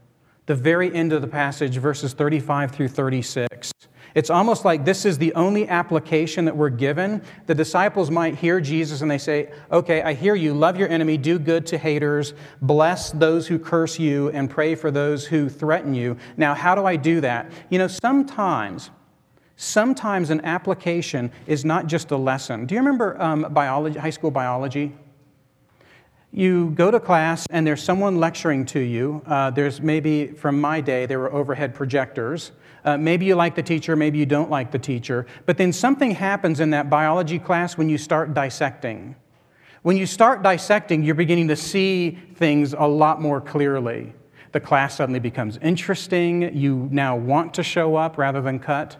The 0.47 0.55
very 0.55 0.93
end 0.95 1.13
of 1.13 1.23
the 1.23 1.29
passage, 1.29 1.77
verses 1.77 2.13
35 2.13 2.73
through 2.73 2.89
36. 2.89 3.73
It's 4.15 4.31
almost 4.31 4.65
like 4.65 4.85
this 4.85 5.05
is 5.05 5.19
the 5.19 5.33
only 5.35 5.69
application 5.69 6.45
that 6.47 6.57
we're 6.57 6.71
given. 6.71 7.23
The 7.47 7.55
disciples 7.55 8.11
might 8.11 8.37
hear 8.37 8.61
Jesus 8.61 9.03
and 9.03 9.11
they 9.11 9.19
say, 9.19 9.51
Okay, 9.71 10.03
I 10.03 10.15
hear 10.15 10.35
you. 10.35 10.55
Love 10.55 10.77
your 10.77 10.89
enemy, 10.89 11.17
do 11.17 11.39
good 11.39 11.67
to 11.67 11.79
haters, 11.79 12.35
bless 12.63 13.13
those 13.13 13.47
who 13.47 13.59
curse 13.59 13.99
you, 13.99 14.31
and 14.31 14.51
pray 14.51 14.75
for 14.75 14.91
those 14.91 15.27
who 15.27 15.49
threaten 15.49 15.95
you. 15.95 16.17
Now, 16.37 16.55
how 16.55 16.75
do 16.75 16.85
I 16.87 16.97
do 16.97 17.21
that? 17.21 17.51
You 17.69 17.79
know, 17.79 17.89
sometimes, 17.89 18.91
sometimes 19.57 20.31
an 20.31 20.41
application 20.45 21.31
is 21.47 21.65
not 21.65 21.87
just 21.87 22.11
a 22.11 22.17
lesson. 22.17 22.67
Do 22.67 22.75
you 22.75 22.81
remember 22.81 23.21
um, 23.21 23.47
biology, 23.51 23.99
high 23.99 24.11
school 24.11 24.31
biology? 24.31 24.95
You 26.33 26.71
go 26.71 26.91
to 26.93 27.01
class 27.01 27.47
and 27.51 27.67
there's 27.67 27.83
someone 27.83 28.19
lecturing 28.19 28.65
to 28.67 28.81
you. 28.81 29.23
Uh, 29.27 29.51
there's 29.51 29.81
maybe 29.81 30.29
from 30.29 30.61
my 30.61 30.81
day, 30.81 31.07
there 31.07 31.19
were 31.19 31.33
overhead 31.33 31.75
projectors. 31.75 32.53
Uh, 32.85 32.97
maybe 32.97 33.27
you 33.27 33.35
like 33.35 33.57
the 33.57 33.63
teacher, 33.63 33.97
maybe 33.97 34.19
you 34.19 34.27
don't 34.27 34.49
like 34.49 34.71
the 34.71 34.79
teacher. 34.79 35.27
But 35.45 35.59
then 35.59 35.73
something 35.73 36.13
happens 36.13 36.61
in 36.61 36.71
that 36.71 36.89
biology 36.89 37.39
class 37.39 37.77
when 37.77 37.89
you 37.89 37.99
start 37.99 38.33
dissecting. 38.33 39.17
When 39.83 39.97
you 39.97 40.07
start 40.07 40.43
dissecting, 40.43 41.03
you're 41.03 41.15
beginning 41.15 41.49
to 41.49 41.57
see 41.57 42.19
things 42.37 42.75
a 42.75 42.87
lot 42.87 43.21
more 43.21 43.41
clearly. 43.41 44.15
The 44.53 44.61
class 44.61 44.97
suddenly 44.97 45.21
becomes 45.21 45.59
interesting. 45.59 46.55
You 46.57 46.89
now 46.93 47.17
want 47.17 47.55
to 47.55 47.63
show 47.63 47.97
up 47.97 48.19
rather 48.19 48.41
than 48.41 48.59
cut. 48.59 48.97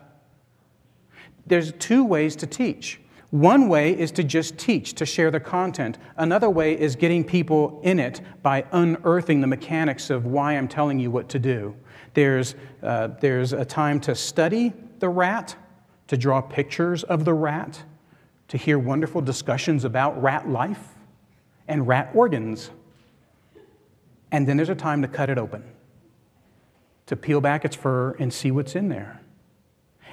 There's 1.47 1.73
two 1.73 2.05
ways 2.05 2.37
to 2.37 2.47
teach. 2.47 3.01
One 3.31 3.69
way 3.69 3.97
is 3.97 4.11
to 4.13 4.25
just 4.25 4.59
teach, 4.59 4.95
to 4.95 5.07
share 5.07 5.31
the 5.31 5.39
content. 5.39 5.99
Another 6.17 6.51
way 6.51 6.79
is 6.79 6.97
getting 6.97 7.23
people 7.23 7.81
in 7.85 8.01
it 8.01 8.21
by 8.43 8.65
unearthing 8.73 9.41
the 9.41 9.47
mechanics 9.47 10.11
of 10.11 10.27
why 10.27 10.55
I'm 10.55 10.67
telling 10.67 10.99
you 10.99 11.13
what 11.13 11.29
to 11.29 11.39
do. 11.39 11.77
There's, 12.15 12.57
uh, 12.83 13.09
there's 13.21 13.53
a 13.53 13.65
time 13.65 14.01
to 14.01 14.17
study 14.17 14.73
the 14.99 15.09
rat, 15.09 15.55
to 16.09 16.17
draw 16.17 16.41
pictures 16.41 17.05
of 17.05 17.25
the 17.25 17.35
rat, 17.35 17.85
to 18.49 18.57
hear 18.57 18.81
wonderful 18.81 19.21
discussions 19.21 19.85
about 19.85 20.21
rat 20.21 20.49
life 20.49 20.83
and 21.69 21.87
rat 21.87 22.11
organs. 22.15 22.71
And 24.33 24.47
then 24.47 24.57
there's 24.57 24.71
a 24.71 24.75
time 24.75 25.03
to 25.03 25.09
cut 25.09 25.31
it 25.31 25.39
open, 25.39 25.63
to 27.07 27.15
peel 27.15 27.41
back 27.41 27.65
its 27.65 27.77
fur 27.77 28.17
and 28.19 28.33
see 28.33 28.51
what's 28.51 28.75
in 28.75 28.89
there. 28.89 29.21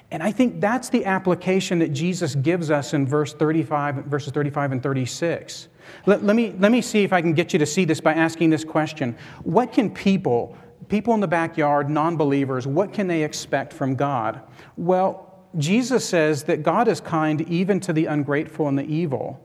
And 0.09 0.23
I 0.23 0.31
think 0.31 0.61
that's 0.61 0.89
the 0.89 1.05
application 1.05 1.79
that 1.79 1.91
Jesus 1.91 2.35
gives 2.35 2.71
us 2.71 2.93
in 2.93 3.05
verse 3.05 3.33
35, 3.33 4.05
verses 4.05 4.31
35 4.31 4.71
and 4.71 4.83
36. 4.83 5.67
Let, 6.05 6.23
let, 6.23 6.35
me, 6.35 6.55
let 6.59 6.71
me 6.71 6.81
see 6.81 7.03
if 7.03 7.11
I 7.11 7.21
can 7.21 7.33
get 7.33 7.51
you 7.51 7.59
to 7.59 7.65
see 7.65 7.83
this 7.83 7.99
by 7.99 8.13
asking 8.13 8.49
this 8.49 8.63
question 8.63 9.17
What 9.43 9.73
can 9.73 9.93
people 9.93 10.57
people 10.89 11.13
in 11.13 11.19
the 11.19 11.27
backyard, 11.27 11.89
non 11.89 12.17
believers, 12.17 12.65
what 12.67 12.93
can 12.93 13.07
they 13.07 13.23
expect 13.23 13.73
from 13.73 13.95
God? 13.95 14.41
Well, 14.75 15.23
Jesus 15.57 16.07
says 16.07 16.43
that 16.43 16.63
God 16.63 16.87
is 16.87 17.01
kind 17.01 17.41
even 17.41 17.79
to 17.81 17.93
the 17.93 18.05
ungrateful 18.05 18.67
and 18.67 18.77
the 18.77 18.85
evil. 18.85 19.43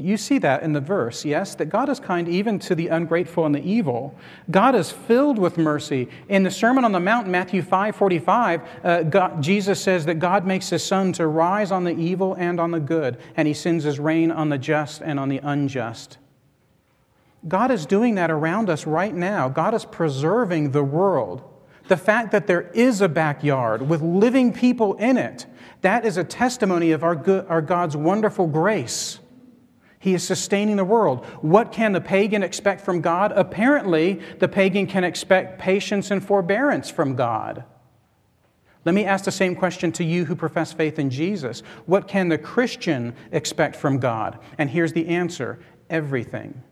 You 0.00 0.16
see 0.16 0.38
that 0.38 0.62
in 0.62 0.72
the 0.72 0.80
verse? 0.80 1.24
Yes, 1.24 1.54
that 1.56 1.66
God 1.66 1.88
is 1.88 2.00
kind 2.00 2.28
even 2.28 2.58
to 2.60 2.74
the 2.74 2.88
ungrateful 2.88 3.46
and 3.46 3.54
the 3.54 3.62
evil. 3.62 4.14
God 4.50 4.74
is 4.74 4.90
filled 4.90 5.38
with 5.38 5.58
mercy. 5.58 6.08
In 6.28 6.42
the 6.42 6.50
Sermon 6.50 6.84
on 6.84 6.92
the 6.92 7.00
Mount, 7.00 7.28
Matthew 7.28 7.62
5 7.62 7.94
45, 7.94 8.62
uh, 8.82 9.02
God, 9.04 9.42
Jesus 9.42 9.80
says 9.80 10.06
that 10.06 10.18
God 10.18 10.46
makes 10.46 10.70
his 10.70 10.84
sun 10.84 11.12
to 11.14 11.26
rise 11.26 11.70
on 11.70 11.84
the 11.84 11.96
evil 11.96 12.34
and 12.34 12.58
on 12.58 12.70
the 12.70 12.80
good, 12.80 13.18
and 13.36 13.46
he 13.46 13.54
sends 13.54 13.84
his 13.84 14.00
rain 14.00 14.30
on 14.30 14.48
the 14.48 14.58
just 14.58 15.02
and 15.02 15.20
on 15.20 15.28
the 15.28 15.38
unjust. 15.38 16.18
God 17.46 17.70
is 17.70 17.86
doing 17.86 18.16
that 18.16 18.30
around 18.30 18.68
us 18.68 18.86
right 18.86 19.14
now. 19.14 19.48
God 19.48 19.74
is 19.74 19.84
preserving 19.84 20.72
the 20.72 20.84
world. 20.84 21.42
The 21.88 21.96
fact 21.96 22.32
that 22.32 22.46
there 22.46 22.70
is 22.74 23.00
a 23.00 23.08
backyard 23.08 23.82
with 23.82 24.02
living 24.02 24.52
people 24.52 24.94
in 24.94 25.16
it, 25.16 25.46
that 25.80 26.04
is 26.04 26.16
a 26.16 26.24
testimony 26.24 26.92
of 26.92 27.02
our, 27.02 27.16
good, 27.16 27.46
our 27.48 27.62
God's 27.62 27.96
wonderful 27.96 28.46
grace. 28.46 29.18
He 30.00 30.14
is 30.14 30.26
sustaining 30.26 30.76
the 30.76 30.84
world. 30.84 31.26
What 31.42 31.72
can 31.72 31.92
the 31.92 32.00
pagan 32.00 32.42
expect 32.42 32.80
from 32.80 33.02
God? 33.02 33.32
Apparently, 33.36 34.14
the 34.38 34.48
pagan 34.48 34.86
can 34.86 35.04
expect 35.04 35.60
patience 35.60 36.10
and 36.10 36.24
forbearance 36.24 36.88
from 36.88 37.16
God. 37.16 37.64
Let 38.86 38.94
me 38.94 39.04
ask 39.04 39.26
the 39.26 39.30
same 39.30 39.54
question 39.54 39.92
to 39.92 40.04
you 40.04 40.24
who 40.24 40.34
profess 40.34 40.72
faith 40.72 40.98
in 40.98 41.10
Jesus. 41.10 41.62
What 41.84 42.08
can 42.08 42.30
the 42.30 42.38
Christian 42.38 43.14
expect 43.30 43.76
from 43.76 43.98
God? 43.98 44.38
And 44.56 44.70
here's 44.70 44.94
the 44.94 45.06
answer 45.06 45.58
everything. 45.90 46.62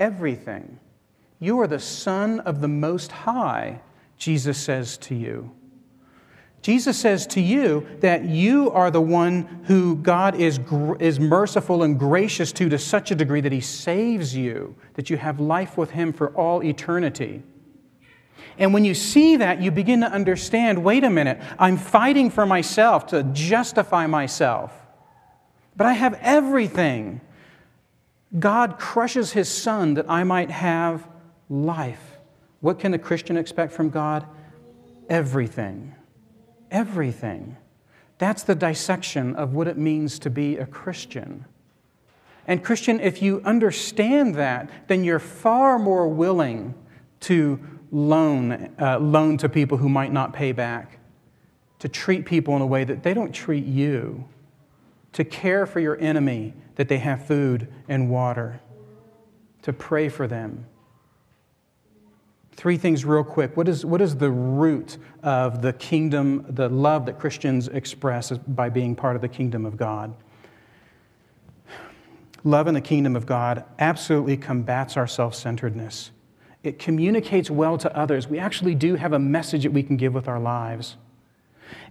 Everything. 0.00 0.80
You 1.38 1.60
are 1.60 1.68
the 1.68 1.78
Son 1.78 2.40
of 2.40 2.60
the 2.60 2.68
Most 2.68 3.12
High, 3.12 3.82
Jesus 4.16 4.58
says 4.58 4.98
to 4.98 5.14
you. 5.14 5.52
Jesus 6.62 6.98
says 6.98 7.26
to 7.28 7.40
you 7.40 7.86
that 8.00 8.26
you 8.26 8.70
are 8.72 8.90
the 8.90 9.00
one 9.00 9.62
who 9.64 9.96
God 9.96 10.34
is, 10.34 10.60
is 10.98 11.18
merciful 11.18 11.82
and 11.82 11.98
gracious 11.98 12.52
to 12.52 12.68
to 12.68 12.78
such 12.78 13.10
a 13.10 13.14
degree 13.14 13.40
that 13.40 13.52
He 13.52 13.62
saves 13.62 14.36
you, 14.36 14.76
that 14.94 15.08
you 15.08 15.16
have 15.16 15.40
life 15.40 15.78
with 15.78 15.92
Him 15.92 16.12
for 16.12 16.28
all 16.30 16.62
eternity. 16.62 17.42
And 18.58 18.74
when 18.74 18.84
you 18.84 18.94
see 18.94 19.36
that, 19.36 19.62
you 19.62 19.70
begin 19.70 20.00
to 20.00 20.12
understand 20.12 20.84
wait 20.84 21.02
a 21.02 21.08
minute, 21.08 21.40
I'm 21.58 21.78
fighting 21.78 22.28
for 22.28 22.44
myself 22.44 23.06
to 23.08 23.22
justify 23.22 24.06
myself, 24.06 24.72
but 25.76 25.86
I 25.86 25.94
have 25.94 26.18
everything. 26.20 27.22
God 28.38 28.78
crushes 28.78 29.32
His 29.32 29.48
Son 29.48 29.94
that 29.94 30.10
I 30.10 30.24
might 30.24 30.50
have 30.50 31.08
life. 31.48 32.18
What 32.60 32.78
can 32.78 32.92
the 32.92 32.98
Christian 32.98 33.38
expect 33.38 33.72
from 33.72 33.88
God? 33.88 34.26
Everything 35.08 35.94
everything. 36.70 37.56
That's 38.18 38.42
the 38.42 38.54
dissection 38.54 39.34
of 39.36 39.54
what 39.54 39.66
it 39.66 39.78
means 39.78 40.18
to 40.20 40.30
be 40.30 40.56
a 40.56 40.66
Christian. 40.66 41.46
And, 42.46 42.64
Christian, 42.64 43.00
if 43.00 43.22
you 43.22 43.40
understand 43.44 44.34
that, 44.34 44.70
then 44.88 45.04
you're 45.04 45.18
far 45.18 45.78
more 45.78 46.08
willing 46.08 46.74
to 47.20 47.60
loan, 47.90 48.74
uh, 48.80 48.98
loan 48.98 49.36
to 49.38 49.48
people 49.48 49.78
who 49.78 49.88
might 49.88 50.12
not 50.12 50.32
pay 50.32 50.52
back, 50.52 50.98
to 51.78 51.88
treat 51.88 52.26
people 52.26 52.56
in 52.56 52.62
a 52.62 52.66
way 52.66 52.84
that 52.84 53.02
they 53.02 53.14
don't 53.14 53.32
treat 53.32 53.64
you, 53.64 54.24
to 55.12 55.24
care 55.24 55.66
for 55.66 55.80
your 55.80 55.98
enemy 55.98 56.54
that 56.76 56.88
they 56.88 56.98
have 56.98 57.26
food 57.26 57.68
and 57.88 58.10
water, 58.10 58.60
to 59.62 59.72
pray 59.72 60.08
for 60.08 60.26
them, 60.26 60.66
Three 62.60 62.76
things, 62.76 63.06
real 63.06 63.24
quick. 63.24 63.56
What 63.56 63.68
is, 63.68 63.86
what 63.86 64.02
is 64.02 64.16
the 64.16 64.30
root 64.30 64.98
of 65.22 65.62
the 65.62 65.72
kingdom, 65.72 66.44
the 66.46 66.68
love 66.68 67.06
that 67.06 67.18
Christians 67.18 67.68
express 67.68 68.32
by 68.32 68.68
being 68.68 68.94
part 68.94 69.16
of 69.16 69.22
the 69.22 69.28
kingdom 69.28 69.64
of 69.64 69.78
God? 69.78 70.14
Love 72.44 72.68
in 72.68 72.74
the 72.74 72.82
kingdom 72.82 73.16
of 73.16 73.24
God 73.24 73.64
absolutely 73.78 74.36
combats 74.36 74.98
our 74.98 75.06
self 75.06 75.34
centeredness. 75.34 76.10
It 76.62 76.78
communicates 76.78 77.50
well 77.50 77.78
to 77.78 77.96
others. 77.96 78.28
We 78.28 78.38
actually 78.38 78.74
do 78.74 78.94
have 78.96 79.14
a 79.14 79.18
message 79.18 79.62
that 79.62 79.72
we 79.72 79.82
can 79.82 79.96
give 79.96 80.12
with 80.12 80.28
our 80.28 80.38
lives. 80.38 80.98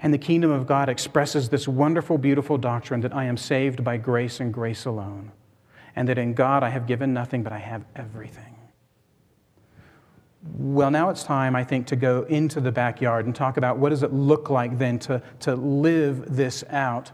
And 0.03 0.13
the 0.13 0.19
kingdom 0.19 0.51
of 0.51 0.67
God 0.67 0.87
expresses 0.87 1.49
this 1.49 1.67
wonderful, 1.67 2.19
beautiful 2.19 2.59
doctrine 2.59 3.01
that 3.01 3.15
I 3.15 3.23
am 3.23 3.37
saved 3.37 3.83
by 3.83 3.97
grace 3.97 4.39
and 4.39 4.53
grace 4.53 4.85
alone, 4.85 5.31
and 5.95 6.07
that 6.09 6.19
in 6.19 6.35
God 6.35 6.61
I 6.61 6.69
have 6.69 6.85
given 6.85 7.11
nothing, 7.11 7.41
but 7.41 7.53
I 7.53 7.57
have 7.57 7.83
everything. 7.95 8.48
Well, 10.41 10.89
now 10.89 11.09
it's 11.09 11.23
time, 11.23 11.55
I 11.55 11.63
think, 11.63 11.87
to 11.87 11.95
go 11.95 12.23
into 12.23 12.61
the 12.61 12.71
backyard 12.71 13.25
and 13.25 13.35
talk 13.35 13.57
about 13.57 13.77
what 13.77 13.89
does 13.89 14.03
it 14.03 14.13
look 14.13 14.49
like 14.49 14.77
then 14.77 14.97
to, 14.99 15.21
to 15.41 15.55
live 15.55 16.33
this 16.33 16.63
out. 16.69 17.11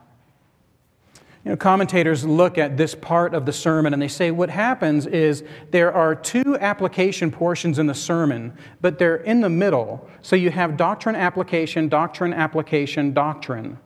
You 1.44 1.52
know, 1.52 1.58
commentators 1.58 2.26
look 2.26 2.58
at 2.58 2.76
this 2.76 2.96
part 2.96 3.36
of 3.36 3.46
the 3.46 3.54
sermon 3.54 3.94
and 3.94 4.02
they 4.02 4.08
say 4.08 4.32
what 4.32 4.50
happens 4.50 5.06
is 5.06 5.44
there 5.70 5.94
are 5.94 6.16
two 6.16 6.58
application 6.58 7.32
portions 7.32 7.78
in 7.78 7.86
the 7.86 7.94
sermon, 7.94 8.52
but 8.82 8.98
they're 8.98 9.18
in 9.18 9.42
the 9.42 9.50
middle. 9.50 10.10
So 10.24 10.36
you 10.36 10.50
have 10.50 10.76
doctrine, 10.76 11.16
application, 11.16 11.88
doctrine, 11.88 12.34
application, 12.34 13.14
doctrine. 13.14 13.78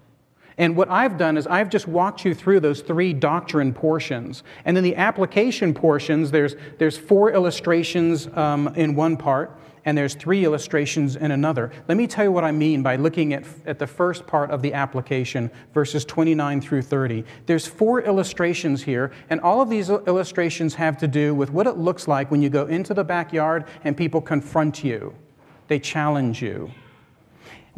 And 0.60 0.76
what 0.76 0.89
I've 0.89 1.17
done 1.17 1.38
is 1.38 1.48
I've 1.48 1.69
just 1.69 1.88
walked 1.88 2.26
you 2.26 2.36
through 2.36 2.60
those 2.60 2.82
three 2.82 3.13
doctrine 3.13 3.74
portions. 3.74 4.43
And 4.65 4.76
then 4.76 4.84
the 4.84 4.98
application 4.98 5.74
portions, 5.74 6.32
there's, 6.32 6.56
there's 6.78 6.98
four 6.98 7.32
illustrations 7.32 8.28
um, 8.34 8.67
in 8.76 8.93
one 8.93 9.15
part, 9.15 9.58
and 9.86 9.98
there's 9.98 10.15
three 10.15 10.43
illustrations 10.43 11.15
in 11.15 11.32
another. 11.32 11.72
Let 11.88 11.98
me 11.98 12.08
tell 12.08 12.26
you 12.26 12.34
what 12.34 12.43
I 12.43 12.52
mean 12.52 12.84
by 12.84 12.98
looking 12.98 13.32
at, 13.32 13.45
at 13.65 13.80
the 13.80 13.88
first 13.88 14.28
part 14.28 14.52
of 14.52 14.62
the 14.62 14.74
application, 14.74 15.50
verses 15.74 16.04
29 16.04 16.60
through 16.60 16.82
30. 16.82 17.24
There's 17.45 17.65
four 17.65 18.02
illustrations 18.02 18.84
here, 18.84 19.13
and 19.30 19.39
all 19.39 19.62
of 19.62 19.69
these 19.69 19.89
illustrations 19.89 20.76
have 20.76 20.98
to 20.98 21.08
do 21.08 21.34
with 21.34 21.52
what 21.52 21.67
it 21.67 21.78
looks 21.78 22.06
like 22.06 22.30
when 22.32 22.41
you 22.41 22.50
go 22.50 22.65
into 22.65 22.93
the 22.93 23.06
backyard 23.06 23.63
and 23.86 23.95
people 23.95 24.19
confront 24.19 24.84
you, 24.84 25.15
they 25.69 25.80
challenge 25.80 26.41
you. 26.41 26.69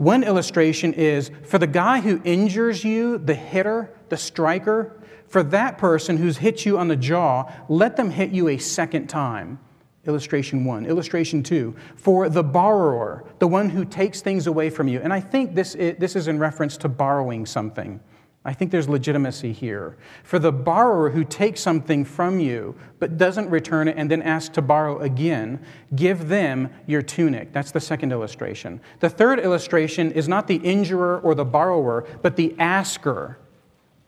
One 0.02 0.24
illustration 0.24 0.94
is 0.94 1.30
for 1.44 1.60
the 1.60 1.68
guy 1.68 2.02
who 2.02 2.20
injures 2.24 2.84
you, 2.84 3.20
the 3.20 3.36
hitter, 3.36 3.94
the 4.10 4.18
striker, 4.18 5.00
for 5.28 5.44
that 5.44 5.78
person 5.78 6.18
who's 6.18 6.38
hit 6.38 6.66
you 6.66 6.80
on 6.80 6.88
the 6.88 6.96
jaw, 6.96 7.52
let 7.70 7.98
them 7.98 8.10
hit 8.10 8.32
you 8.32 8.48
a 8.48 8.58
second 8.58 9.10
time. 9.10 9.60
Illustration 10.08 10.66
one. 10.66 10.88
Illustration 10.88 11.44
two, 11.44 11.76
for 11.96 12.30
the 12.30 12.42
borrower, 12.42 13.26
the 13.38 13.48
one 13.48 13.70
who 13.70 13.86
takes 13.86 14.22
things 14.22 14.48
away 14.48 14.72
from 14.72 14.88
you. 14.88 15.00
And 15.02 15.14
I 15.14 15.20
think 15.20 15.54
this 15.54 15.76
is, 15.76 16.00
this 16.00 16.16
is 16.16 16.28
in 16.28 16.40
reference 16.40 16.78
to 16.78 16.90
borrowing 16.90 17.46
something. 17.46 18.00
I 18.44 18.54
think 18.54 18.72
there's 18.72 18.90
legitimacy 18.90 19.54
here. 19.54 19.98
For 20.24 20.40
the 20.40 20.52
borrower 20.52 21.12
who 21.12 21.24
takes 21.24 21.62
something 21.62 22.04
from 22.04 22.40
you 22.40 22.76
but 22.98 23.18
doesn't 23.18 23.50
return 23.52 23.88
it 23.88 23.98
and 23.98 24.10
then 24.10 24.24
asks 24.24 24.50
to 24.56 24.64
borrow 24.64 25.00
again, 25.00 25.64
give 25.96 26.28
them 26.28 26.72
your 26.88 27.04
tunic. 27.04 27.54
That's 27.54 27.72
the 27.72 27.80
second 27.80 28.12
illustration. 28.12 28.82
The 29.00 29.10
third 29.10 29.40
illustration 29.40 30.12
is 30.12 30.28
not 30.28 30.48
the 30.48 30.56
injurer 30.56 31.20
or 31.20 31.36
the 31.36 31.46
borrower, 31.46 32.08
but 32.24 32.36
the 32.36 32.56
asker. 32.58 33.38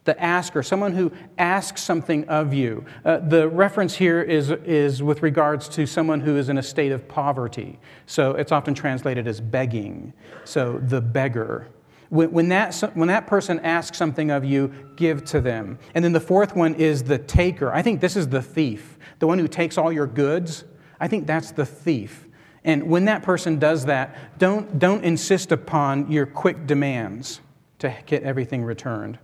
The 0.06 0.22
asker, 0.22 0.64
someone 0.64 0.94
who 0.94 1.12
asks 1.38 1.82
something 1.82 2.28
of 2.28 2.54
you. 2.54 2.86
Uh, 3.06 3.20
the 3.20 3.48
reference 3.48 3.96
here 3.96 4.22
is, 4.22 4.50
is 4.50 5.04
with 5.04 5.22
regards 5.22 5.70
to 5.70 5.86
someone 5.86 6.20
who 6.20 6.38
is 6.38 6.50
in 6.50 6.58
a 6.58 6.64
state 6.64 6.92
of 6.92 7.08
poverty. 7.08 7.80
So 8.08 8.32
it's 8.32 8.52
often 8.52 8.74
translated 8.74 9.28
as 9.28 9.40
begging. 9.40 10.12
So 10.44 10.80
the 10.80 11.02
beggar. 11.02 11.68
When, 12.14 12.50
that, 12.50 12.80
when 12.94 13.08
that 13.08 13.26
person 13.26 13.60
asks 13.62 13.98
something 13.98 14.30
of 14.30 14.46
you, 14.46 14.72
give 14.96 15.26
to 15.26 15.42
them. 15.42 15.80
And 15.96 16.06
then 16.06 16.14
the 16.14 16.20
fourth 16.20 16.56
one 16.56 16.76
is 16.76 17.02
the 17.02 17.18
taker. 17.18 17.74
I 17.74 17.82
think 17.82 18.02
this 18.02 18.16
is 18.16 18.28
the 18.28 18.42
thief, 18.42 19.00
the 19.18 19.26
one 19.26 19.40
who 19.40 19.48
takes 19.48 19.80
all 19.80 19.92
your 19.92 20.06
goods. 20.06 20.64
I 21.00 21.08
think 21.08 21.26
that's 21.26 21.50
the 21.50 21.66
thief. 21.66 22.28
And 22.64 22.84
when 22.84 23.06
that 23.06 23.24
person 23.24 23.58
does 23.58 23.86
that, 23.86 24.38
don't, 24.38 24.78
don't 24.78 25.04
insist 25.04 25.52
upon 25.52 26.12
your 26.12 26.28
quick 26.28 26.68
demands 26.68 27.42
to 27.80 27.96
get 28.06 28.22
everything 28.22 28.64
returned. 28.64 29.18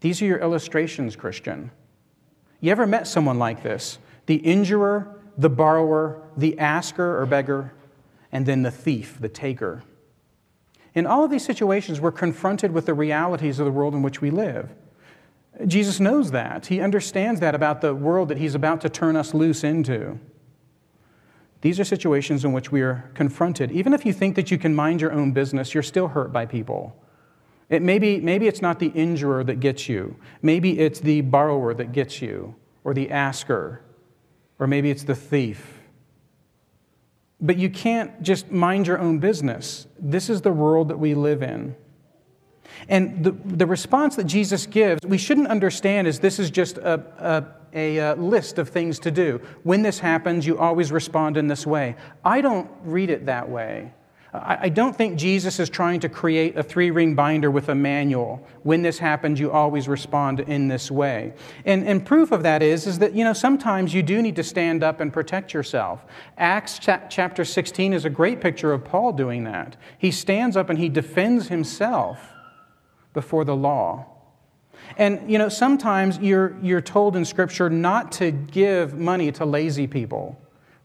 These 0.00 0.20
are 0.20 0.26
your 0.26 0.40
illustrations, 0.40 1.16
Christian. 1.16 1.70
You 2.60 2.70
ever 2.70 2.86
met 2.86 3.06
someone 3.06 3.38
like 3.38 3.62
this? 3.62 3.98
The 4.26 4.36
injurer, 4.36 5.18
the 5.38 5.48
borrower, 5.48 6.22
the 6.36 6.58
asker 6.58 7.18
or 7.18 7.24
beggar, 7.24 7.72
and 8.30 8.44
then 8.44 8.62
the 8.62 8.70
thief, 8.70 9.16
the 9.18 9.30
taker. 9.30 9.82
In 10.98 11.06
all 11.06 11.22
of 11.22 11.30
these 11.30 11.44
situations, 11.44 12.00
we're 12.00 12.10
confronted 12.10 12.72
with 12.72 12.86
the 12.86 12.92
realities 12.92 13.60
of 13.60 13.66
the 13.66 13.70
world 13.70 13.94
in 13.94 14.02
which 14.02 14.20
we 14.20 14.32
live. 14.32 14.68
Jesus 15.64 16.00
knows 16.00 16.32
that. 16.32 16.66
He 16.66 16.80
understands 16.80 17.38
that 17.38 17.54
about 17.54 17.82
the 17.82 17.94
world 17.94 18.28
that 18.30 18.38
he's 18.38 18.56
about 18.56 18.80
to 18.80 18.88
turn 18.88 19.14
us 19.14 19.32
loose 19.32 19.62
into. 19.62 20.18
These 21.60 21.78
are 21.78 21.84
situations 21.84 22.44
in 22.44 22.52
which 22.52 22.72
we 22.72 22.82
are 22.82 23.12
confronted. 23.14 23.70
Even 23.70 23.94
if 23.94 24.04
you 24.04 24.12
think 24.12 24.34
that 24.34 24.50
you 24.50 24.58
can 24.58 24.74
mind 24.74 25.00
your 25.00 25.12
own 25.12 25.30
business, 25.30 25.72
you're 25.72 25.84
still 25.84 26.08
hurt 26.08 26.32
by 26.32 26.46
people. 26.46 27.00
It 27.68 27.80
maybe, 27.80 28.18
maybe 28.18 28.48
it's 28.48 28.60
not 28.60 28.80
the 28.80 28.88
injurer 28.88 29.44
that 29.44 29.60
gets 29.60 29.88
you. 29.88 30.16
Maybe 30.42 30.80
it's 30.80 30.98
the 30.98 31.20
borrower 31.20 31.74
that 31.74 31.92
gets 31.92 32.20
you, 32.20 32.56
or 32.82 32.92
the 32.92 33.08
asker, 33.12 33.82
or 34.58 34.66
maybe 34.66 34.90
it's 34.90 35.04
the 35.04 35.14
thief. 35.14 35.77
But 37.40 37.56
you 37.56 37.70
can't 37.70 38.20
just 38.22 38.50
mind 38.50 38.86
your 38.86 38.98
own 38.98 39.18
business. 39.18 39.86
This 39.98 40.28
is 40.28 40.42
the 40.42 40.52
world 40.52 40.88
that 40.88 40.98
we 40.98 41.14
live 41.14 41.42
in. 41.42 41.76
And 42.88 43.24
the, 43.24 43.32
the 43.32 43.66
response 43.66 44.16
that 44.16 44.24
Jesus 44.24 44.66
gives, 44.66 45.02
we 45.04 45.18
shouldn't 45.18 45.48
understand 45.48 46.06
as 46.06 46.20
this 46.20 46.38
is 46.38 46.50
just 46.50 46.78
a, 46.78 46.94
a, 47.18 47.44
a, 47.74 47.96
a 47.98 48.14
list 48.14 48.58
of 48.58 48.68
things 48.68 48.98
to 49.00 49.10
do. 49.10 49.40
When 49.62 49.82
this 49.82 49.98
happens, 49.98 50.46
you 50.46 50.58
always 50.58 50.92
respond 50.92 51.36
in 51.36 51.48
this 51.48 51.66
way. 51.66 51.96
I 52.24 52.40
don't 52.40 52.70
read 52.82 53.10
it 53.10 53.26
that 53.26 53.48
way. 53.48 53.92
I 54.32 54.68
don't 54.68 54.94
think 54.94 55.18
Jesus 55.18 55.58
is 55.58 55.70
trying 55.70 56.00
to 56.00 56.08
create 56.08 56.56
a 56.58 56.62
three 56.62 56.90
ring 56.90 57.14
binder 57.14 57.50
with 57.50 57.70
a 57.70 57.74
manual. 57.74 58.46
When 58.62 58.82
this 58.82 58.98
happens, 58.98 59.40
you 59.40 59.50
always 59.50 59.88
respond 59.88 60.40
in 60.40 60.68
this 60.68 60.90
way. 60.90 61.32
And, 61.64 61.86
and 61.86 62.04
proof 62.04 62.30
of 62.30 62.42
that 62.42 62.62
is, 62.62 62.86
is 62.86 62.98
that, 62.98 63.14
you 63.14 63.24
know, 63.24 63.32
sometimes 63.32 63.94
you 63.94 64.02
do 64.02 64.20
need 64.20 64.36
to 64.36 64.42
stand 64.42 64.84
up 64.84 65.00
and 65.00 65.10
protect 65.10 65.54
yourself. 65.54 66.04
Acts 66.36 66.78
chapter 66.78 67.42
16 67.42 67.94
is 67.94 68.04
a 68.04 68.10
great 68.10 68.42
picture 68.42 68.74
of 68.74 68.84
Paul 68.84 69.12
doing 69.12 69.44
that. 69.44 69.76
He 69.96 70.10
stands 70.10 70.58
up 70.58 70.68
and 70.68 70.78
he 70.78 70.90
defends 70.90 71.48
himself 71.48 72.20
before 73.14 73.46
the 73.46 73.56
law. 73.56 74.06
And, 74.98 75.30
you 75.30 75.38
know, 75.38 75.48
sometimes 75.48 76.18
you're, 76.18 76.54
you're 76.60 76.82
told 76.82 77.16
in 77.16 77.24
Scripture 77.24 77.70
not 77.70 78.12
to 78.12 78.30
give 78.30 78.92
money 78.92 79.32
to 79.32 79.46
lazy 79.46 79.86
people 79.86 80.38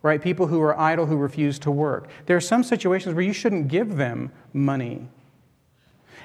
right? 0.04 0.22
People 0.22 0.48
who 0.48 0.62
are 0.62 0.78
idle, 0.80 1.08
who 1.08 1.18
refuse 1.18 1.58
to 1.60 1.72
work. 1.72 2.10
There 2.28 2.38
are 2.38 2.42
some 2.42 2.64
situations 2.64 3.16
where 3.16 3.24
you 3.24 3.34
shouldn't 3.34 3.70
give 3.70 3.96
them 3.96 4.32
money. 4.52 5.08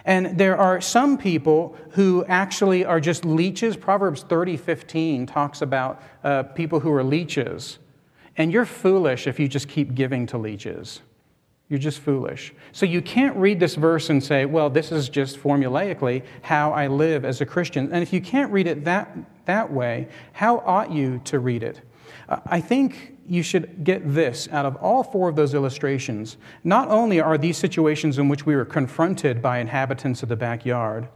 And 0.05 0.37
there 0.39 0.57
are 0.57 0.81
some 0.81 1.17
people 1.17 1.77
who 1.91 2.25
actually 2.27 2.85
are 2.85 3.01
just 3.01 3.25
leeches. 3.25 3.77
Proverbs 3.77 4.23
30 4.23 4.57
15 4.57 5.27
talks 5.27 5.63
about 5.63 6.03
uh, 6.25 6.43
people 6.43 6.81
who 6.81 6.93
are 6.93 7.05
leeches. 7.05 7.79
And 8.37 8.53
you're 8.53 8.67
foolish 8.67 9.27
if 9.27 9.41
you 9.41 9.49
just 9.49 9.69
keep 9.69 9.95
giving 9.95 10.27
to 10.27 10.39
leeches. 10.39 11.01
You're 11.69 11.79
just 11.79 12.01
foolish. 12.01 12.55
So 12.73 12.87
you 12.87 13.03
can't 13.03 13.37
read 13.37 13.61
this 13.61 13.75
verse 13.75 14.09
and 14.09 14.25
say, 14.25 14.47
well, 14.47 14.71
this 14.71 14.91
is 14.91 15.09
just 15.09 15.39
formulaically 15.39 16.25
how 16.41 16.73
I 16.73 16.87
live 16.87 17.25
as 17.25 17.41
a 17.41 17.47
Christian. 17.47 17.93
And 17.93 18.03
if 18.03 18.13
you 18.13 18.23
can't 18.23 18.51
read 18.51 18.67
it 18.67 18.85
that, 18.85 19.15
that 19.45 19.71
way, 19.71 20.09
how 20.33 20.61
ought 20.61 20.91
you 20.91 21.21
to 21.25 21.39
read 21.39 21.63
it? 21.63 21.83
I 22.47 22.61
think 22.61 23.18
you 23.29 23.43
should 23.43 23.85
get 23.85 24.15
this 24.15 24.49
out 24.51 24.65
of 24.65 24.77
all 24.77 25.03
four 25.03 25.29
of 25.29 25.37
those 25.37 25.55
illustrations. 25.55 26.37
Not 26.65 26.89
only 26.89 27.21
are 27.21 27.37
these 27.37 27.57
situations 27.57 28.19
in 28.19 28.29
which 28.29 28.47
we 28.47 28.57
were 28.57 28.65
confronted 28.65 29.43
by 29.43 29.59
inhabitants 29.59 30.23
of 30.23 30.29
the 30.29 30.37
backyard, 30.37 31.09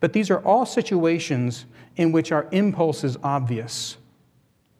but 0.00 0.12
these 0.12 0.30
are 0.30 0.40
all 0.40 0.66
situations 0.66 1.66
in 1.96 2.10
which 2.10 2.32
our 2.32 2.48
impulse 2.50 3.04
is 3.04 3.16
obvious. 3.22 3.98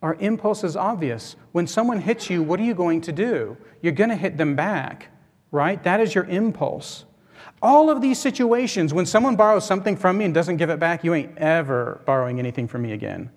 Our 0.01 0.15
impulse 0.15 0.65
is 0.65 0.77
obvious. 0.77 1.37
When 1.53 1.67
someone 1.67 2.01
hits 2.01 2.29
you, 2.29 2.43
what 2.43 2.59
are 2.59 2.65
you 2.65 2.75
going 2.75 3.03
to 3.03 3.13
do? 3.13 3.57
You're 3.83 3.93
going 3.93 4.11
to 4.11 4.17
hit 4.17 4.37
them 4.37 4.57
back, 4.57 5.09
right? 5.53 5.83
That 5.85 6.01
is 6.01 6.15
your 6.15 6.25
impulse. 6.25 7.05
All 7.61 7.89
of 7.89 8.01
these 8.01 8.19
situations, 8.19 8.93
when 8.93 9.07
someone 9.07 9.37
borrows 9.37 9.65
something 9.65 9.97
from 9.97 10.19
me 10.19 10.25
and 10.25 10.35
doesn't 10.35 10.57
give 10.57 10.71
it 10.71 10.81
back, 10.81 11.05
you 11.05 11.15
ain't 11.15 11.39
ever 11.39 12.01
borrowing 12.05 12.41
anything 12.41 12.67
from 12.67 12.83
me 12.83 12.93
again. 12.93 13.31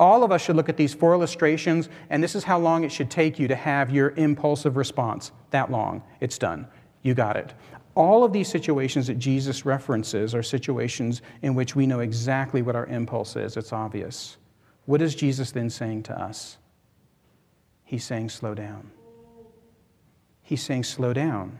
All 0.00 0.24
of 0.24 0.32
us 0.32 0.40
should 0.40 0.56
look 0.56 0.70
at 0.70 0.78
these 0.78 0.94
four 0.94 1.12
illustrations, 1.12 1.90
and 2.08 2.24
this 2.24 2.34
is 2.34 2.42
how 2.42 2.58
long 2.58 2.84
it 2.84 2.90
should 2.90 3.10
take 3.10 3.38
you 3.38 3.46
to 3.48 3.54
have 3.54 3.90
your 3.90 4.14
impulsive 4.16 4.78
response. 4.78 5.30
That 5.50 5.70
long. 5.70 6.02
It's 6.20 6.38
done. 6.38 6.66
You 7.02 7.12
got 7.12 7.36
it. 7.36 7.52
All 7.94 8.24
of 8.24 8.32
these 8.32 8.48
situations 8.48 9.08
that 9.08 9.18
Jesus 9.18 9.66
references 9.66 10.34
are 10.34 10.42
situations 10.42 11.20
in 11.42 11.54
which 11.54 11.76
we 11.76 11.86
know 11.86 12.00
exactly 12.00 12.62
what 12.62 12.76
our 12.76 12.86
impulse 12.86 13.36
is. 13.36 13.58
It's 13.58 13.74
obvious. 13.74 14.38
What 14.86 15.02
is 15.02 15.14
Jesus 15.14 15.52
then 15.52 15.68
saying 15.68 16.04
to 16.04 16.18
us? 16.18 16.56
He's 17.84 18.04
saying, 18.04 18.30
slow 18.30 18.54
down. 18.54 18.90
He's 20.40 20.62
saying, 20.62 20.84
slow 20.84 21.12
down. 21.12 21.58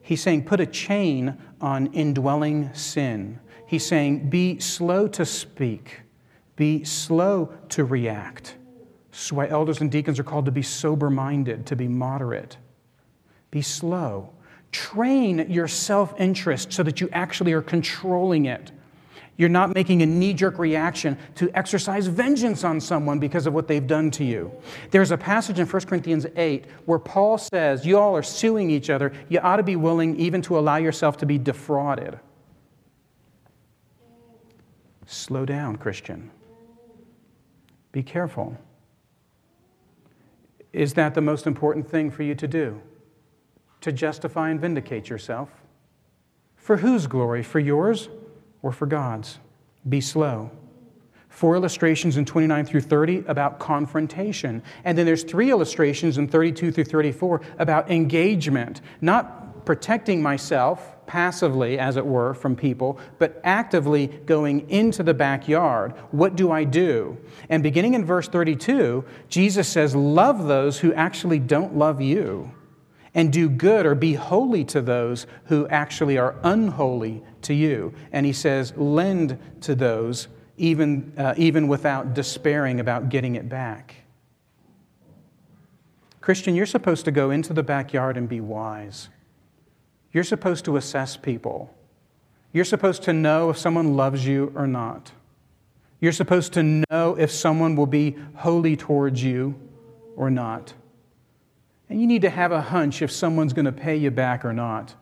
He's 0.00 0.22
saying, 0.22 0.44
put 0.44 0.60
a 0.60 0.66
chain 0.66 1.36
on 1.60 1.88
indwelling 1.88 2.72
sin. 2.72 3.40
He's 3.66 3.84
saying, 3.84 4.30
be 4.30 4.60
slow 4.60 5.08
to 5.08 5.26
speak 5.26 6.02
be 6.58 6.82
slow 6.82 7.52
to 7.68 7.84
react. 7.84 8.56
So 9.12 9.36
why 9.36 9.46
elders 9.46 9.80
and 9.80 9.90
deacons 9.90 10.18
are 10.18 10.24
called 10.24 10.44
to 10.46 10.50
be 10.50 10.62
sober 10.62 11.08
minded, 11.08 11.66
to 11.66 11.76
be 11.76 11.86
moderate. 11.86 12.56
Be 13.52 13.62
slow. 13.62 14.30
Train 14.72 15.46
your 15.48 15.68
self 15.68 16.12
interest 16.20 16.72
so 16.72 16.82
that 16.82 17.00
you 17.00 17.08
actually 17.12 17.52
are 17.52 17.62
controlling 17.62 18.46
it. 18.46 18.72
You're 19.36 19.48
not 19.48 19.72
making 19.72 20.02
a 20.02 20.06
knee 20.06 20.34
jerk 20.34 20.58
reaction 20.58 21.16
to 21.36 21.48
exercise 21.56 22.08
vengeance 22.08 22.64
on 22.64 22.80
someone 22.80 23.20
because 23.20 23.46
of 23.46 23.54
what 23.54 23.68
they've 23.68 23.86
done 23.86 24.10
to 24.12 24.24
you. 24.24 24.50
There's 24.90 25.12
a 25.12 25.16
passage 25.16 25.60
in 25.60 25.66
1 25.66 25.82
Corinthians 25.86 26.26
8 26.34 26.64
where 26.86 26.98
Paul 26.98 27.38
says, 27.38 27.86
You 27.86 27.98
all 28.00 28.16
are 28.16 28.22
suing 28.24 28.68
each 28.68 28.90
other. 28.90 29.12
You 29.28 29.38
ought 29.38 29.56
to 29.56 29.62
be 29.62 29.76
willing 29.76 30.16
even 30.16 30.42
to 30.42 30.58
allow 30.58 30.76
yourself 30.76 31.18
to 31.18 31.26
be 31.26 31.38
defrauded. 31.38 32.18
Slow 35.06 35.46
down, 35.46 35.76
Christian. 35.76 36.32
Be 37.98 38.04
careful. 38.04 38.56
Is 40.72 40.94
that 40.94 41.14
the 41.14 41.20
most 41.20 41.48
important 41.48 41.90
thing 41.90 42.12
for 42.12 42.22
you 42.22 42.32
to 42.36 42.46
do? 42.46 42.80
To 43.80 43.90
justify 43.90 44.50
and 44.50 44.60
vindicate 44.60 45.08
yourself? 45.08 45.48
For 46.54 46.76
whose 46.76 47.08
glory? 47.08 47.42
For 47.42 47.58
yours 47.58 48.08
or 48.62 48.70
for 48.70 48.86
God's? 48.86 49.40
Be 49.88 50.00
slow. 50.00 50.52
Four 51.28 51.56
illustrations 51.56 52.16
in 52.16 52.24
29 52.24 52.66
through 52.66 52.82
30 52.82 53.24
about 53.26 53.58
confrontation. 53.58 54.62
And 54.84 54.96
then 54.96 55.04
there's 55.04 55.24
three 55.24 55.50
illustrations 55.50 56.18
in 56.18 56.28
32 56.28 56.70
through 56.70 56.84
34 56.84 57.40
about 57.58 57.90
engagement, 57.90 58.80
not 59.00 59.47
protecting 59.64 60.22
myself 60.22 60.96
passively, 61.08 61.78
as 61.78 61.96
it 61.96 62.06
were, 62.06 62.34
from 62.34 62.54
people, 62.54 63.00
but 63.18 63.40
actively 63.42 64.06
going 64.06 64.68
into 64.70 65.02
the 65.02 65.14
backyard. 65.14 65.92
What 66.12 66.36
do 66.36 66.52
I 66.52 66.62
do? 66.62 67.16
And 67.48 67.62
beginning 67.62 67.94
in 67.94 68.04
verse 68.04 68.28
32, 68.28 69.04
Jesus 69.28 69.66
says, 69.66 69.96
Love 69.96 70.46
those 70.46 70.78
who 70.78 70.92
actually 70.92 71.40
don't 71.40 71.76
love 71.76 72.00
you, 72.00 72.52
and 73.14 73.32
do 73.32 73.48
good 73.48 73.86
or 73.86 73.96
be 73.96 74.14
holy 74.14 74.64
to 74.66 74.80
those 74.80 75.26
who 75.46 75.66
actually 75.68 76.18
are 76.18 76.36
unholy 76.44 77.24
to 77.42 77.54
you. 77.54 77.92
And 78.12 78.24
he 78.24 78.32
says, 78.32 78.72
Lend 78.76 79.38
to 79.62 79.74
those 79.74 80.28
even, 80.58 81.12
uh, 81.16 81.34
even 81.36 81.68
without 81.68 82.14
despairing 82.14 82.80
about 82.80 83.08
getting 83.08 83.36
it 83.36 83.48
back. 83.48 83.94
Christian, 86.20 86.54
you're 86.54 86.66
supposed 86.66 87.06
to 87.06 87.10
go 87.10 87.30
into 87.30 87.54
the 87.54 87.62
backyard 87.62 88.18
and 88.18 88.28
be 88.28 88.40
wise. 88.40 89.08
You're 90.12 90.24
supposed 90.24 90.64
to 90.64 90.76
assess 90.76 91.16
people. 91.16 91.74
You're 92.52 92.64
supposed 92.64 93.02
to 93.04 93.12
know 93.12 93.50
if 93.50 93.58
someone 93.58 93.94
loves 93.96 94.26
you 94.26 94.52
or 94.54 94.66
not. 94.66 95.12
You're 96.00 96.12
supposed 96.12 96.52
to 96.54 96.62
know 96.62 97.16
if 97.18 97.30
someone 97.30 97.76
will 97.76 97.86
be 97.86 98.16
holy 98.36 98.76
towards 98.76 99.22
you 99.22 99.58
or 100.16 100.30
not. 100.30 100.72
And 101.88 102.00
you 102.00 102.06
need 102.06 102.22
to 102.22 102.30
have 102.30 102.52
a 102.52 102.60
hunch 102.60 103.02
if 103.02 103.10
someone's 103.10 103.52
going 103.52 103.64
to 103.64 103.72
pay 103.72 103.96
you 103.96 104.10
back 104.10 104.44
or 104.44 104.52
not. 104.52 104.94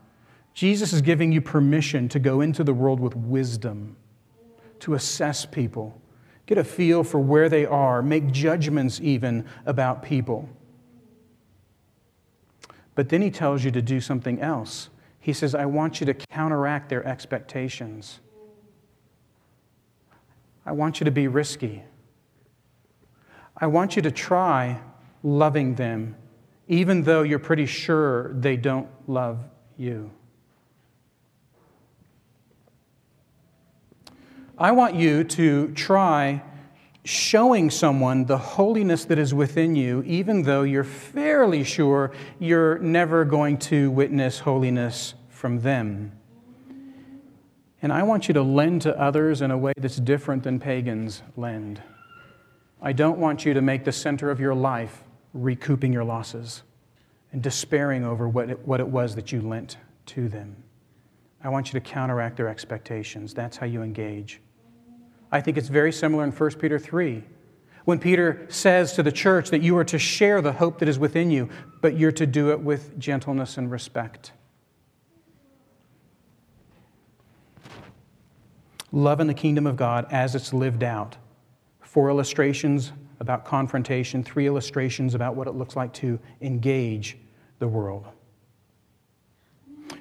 Jesus 0.55 0.93
is 0.93 1.03
giving 1.03 1.33
you 1.33 1.41
permission 1.41 2.09
to 2.09 2.19
go 2.19 2.41
into 2.41 2.65
the 2.65 2.73
world 2.73 2.99
with 2.99 3.15
wisdom, 3.15 3.97
to 4.81 4.95
assess 4.95 5.45
people, 5.45 6.01
get 6.47 6.57
a 6.57 6.65
feel 6.65 7.05
for 7.05 7.19
where 7.19 7.49
they 7.49 7.67
are, 7.67 8.03
make 8.03 8.31
judgments 8.31 8.99
even 9.03 9.45
about 9.67 10.03
people. 10.03 10.49
But 12.95 13.11
then 13.11 13.21
he 13.21 13.31
tells 13.31 13.65
you 13.65 13.71
to 13.73 13.83
do 13.83 14.01
something 14.01 14.41
else. 14.41 14.89
He 15.27 15.33
says, 15.33 15.57
I 15.57 15.67
want 15.67 15.99
you 15.99 16.07
to 16.07 16.15
counteract 16.15 16.89
their 16.89 17.05
expectations. 17.05 18.21
I 20.65 20.71
want 20.71 21.01
you 21.01 21.05
to 21.05 21.11
be 21.11 21.27
risky. 21.27 21.83
I 23.57 23.67
want 23.67 23.97
you 23.97 24.03
to 24.03 24.13
try 24.13 24.79
loving 25.25 25.75
them, 25.75 26.15
even 26.69 27.03
though 27.03 27.23
you're 27.23 27.41
pretty 27.41 27.67
sure 27.67 28.35
they 28.35 28.57
don't 28.57 28.87
love 29.09 29.41
you. 29.77 30.13
I 34.57 34.71
want 34.71 34.95
you 34.95 35.25
to 35.25 35.73
try 35.73 36.41
showing 37.07 37.71
someone 37.71 38.25
the 38.25 38.37
holiness 38.37 39.05
that 39.05 39.17
is 39.17 39.33
within 39.33 39.77
you, 39.77 40.03
even 40.05 40.43
though 40.43 40.63
you're 40.63 40.83
fairly 40.83 41.63
sure 41.63 42.11
you're 42.41 42.79
never 42.81 43.25
going 43.25 43.57
to 43.57 43.91
witness 43.93 44.41
holiness 44.41 45.15
from 45.29 45.61
them. 45.61 46.11
And 47.81 47.93
I 47.93 48.03
want 48.03 48.27
you 48.27 48.35
to 48.35 48.43
lend 48.43 48.83
to 48.83 49.01
others 49.01 49.41
in 49.41 49.53
a 49.53 49.57
way 49.57 49.73
that's 49.77 49.99
different 49.99 50.43
than 50.43 50.59
pagans 50.59 51.23
lend. 51.37 51.81
I 52.83 52.93
don't 52.93 53.19
want 53.19 53.45
you 53.45 53.55
to 53.55 53.63
make 53.63 53.85
the 53.85 53.93
center 53.93 54.29
of 54.29 54.41
your 54.41 54.55
life 54.55 55.05
recouping 55.33 55.93
your 55.93 56.05
losses 56.05 56.63
and 57.31 57.41
despairing 57.41 58.05
over 58.05 58.29
what 58.29 58.51
it, 58.51 58.67
what 58.67 58.81
it 58.81 58.89
was 58.89 59.15
that 59.15 59.31
you 59.31 59.41
lent 59.41 59.77
to 60.07 60.29
them. 60.29 60.57
I 61.45 61.51
want 61.51 61.73
you 61.73 61.79
to 61.79 61.81
counteract 61.81 62.37
their 62.37 62.49
expectations. 62.49 63.33
That's 63.33 63.57
how 63.57 63.67
you 63.67 63.83
engage. 63.83 64.41
I 65.31 65.41
think 65.41 65.57
it's 65.57 65.69
very 65.69 65.93
similar 65.93 66.25
in 66.25 66.31
1 66.31 66.51
Peter 66.53 66.79
3 66.79 67.25
when 67.87 68.01
Peter 68.01 68.45
says 68.49 68.95
to 68.95 69.03
the 69.03 69.13
church 69.13 69.51
that 69.51 69.63
you 69.63 69.77
are 69.79 69.85
to 69.85 69.99
share 69.99 70.43
the 70.43 70.53
hope 70.53 70.81
that 70.81 70.89
is 70.89 70.99
within 70.99 71.31
you, 71.31 71.49
but 71.81 71.97
you're 71.97 72.13
to 72.13 72.27
do 72.27 72.51
it 72.51 72.61
with 72.61 72.99
gentleness 72.99 73.57
and 73.57 73.71
respect. 73.71 74.33
Love 78.91 79.21
in 79.21 79.29
the 79.29 79.35
kingdom 79.35 79.67
of 79.69 79.77
God 79.77 80.07
as 80.11 80.35
it's 80.35 80.53
lived 80.53 80.83
out. 80.83 81.17
Four 81.81 82.11
illustrations 82.11 82.93
about 83.21 83.45
confrontation, 83.45 84.25
three 84.25 84.47
illustrations 84.49 85.15
about 85.15 85.37
what 85.37 85.47
it 85.47 85.53
looks 85.53 85.77
like 85.77 85.93
to 85.95 86.19
engage 86.41 87.17
the 87.61 87.69
world. 87.69 88.05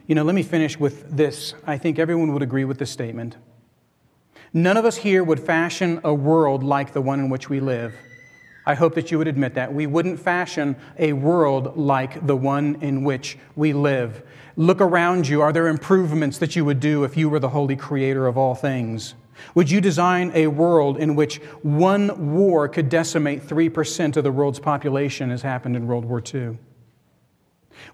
You 0.07 0.15
know, 0.15 0.23
let 0.23 0.33
me 0.33 0.43
finish 0.43 0.79
with 0.79 1.15
this. 1.15 1.53
I 1.67 1.77
think 1.77 1.99
everyone 1.99 2.33
would 2.33 2.41
agree 2.41 2.65
with 2.65 2.79
this 2.79 2.89
statement. 2.89 3.37
None 4.55 4.77
of 4.77 4.85
us 4.85 4.95
here 4.95 5.21
would 5.21 5.41
fashion 5.41 5.99
a 6.05 6.13
world 6.13 6.63
like 6.63 6.93
the 6.93 7.01
one 7.01 7.19
in 7.19 7.29
which 7.29 7.49
we 7.49 7.59
live. 7.59 7.93
I 8.65 8.73
hope 8.73 8.95
that 8.95 9.11
you 9.11 9.17
would 9.17 9.27
admit 9.27 9.55
that. 9.55 9.73
We 9.73 9.85
wouldn't 9.85 10.17
fashion 10.17 10.77
a 10.97 11.11
world 11.11 11.75
like 11.75 12.25
the 12.25 12.37
one 12.37 12.77
in 12.79 13.03
which 13.03 13.37
we 13.57 13.73
live. 13.73 14.23
Look 14.55 14.79
around 14.79 15.27
you. 15.27 15.41
Are 15.41 15.51
there 15.51 15.67
improvements 15.67 16.37
that 16.37 16.55
you 16.55 16.63
would 16.63 16.79
do 16.79 17.03
if 17.03 17.17
you 17.17 17.27
were 17.27 17.41
the 17.41 17.49
holy 17.49 17.75
creator 17.75 18.27
of 18.27 18.37
all 18.37 18.55
things? 18.55 19.13
Would 19.55 19.69
you 19.69 19.81
design 19.81 20.31
a 20.33 20.47
world 20.47 20.97
in 20.97 21.15
which 21.15 21.39
one 21.61 22.33
war 22.33 22.69
could 22.69 22.87
decimate 22.87 23.45
3% 23.45 24.15
of 24.15 24.23
the 24.23 24.31
world's 24.31 24.59
population, 24.59 25.31
as 25.31 25.41
happened 25.41 25.75
in 25.75 25.85
World 25.85 26.05
War 26.05 26.23
II? 26.33 26.57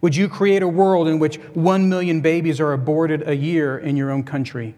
Would 0.02 0.16
you 0.16 0.30
create 0.30 0.62
a 0.62 0.68
world 0.68 1.08
in 1.08 1.18
which 1.18 1.38
1 1.56 1.90
million 1.90 2.22
babies 2.22 2.60
are 2.60 2.72
aborted 2.72 3.28
a 3.28 3.36
year 3.36 3.80
in 3.80 3.98
your 3.98 4.12
own 4.12 4.22
country? 4.22 4.76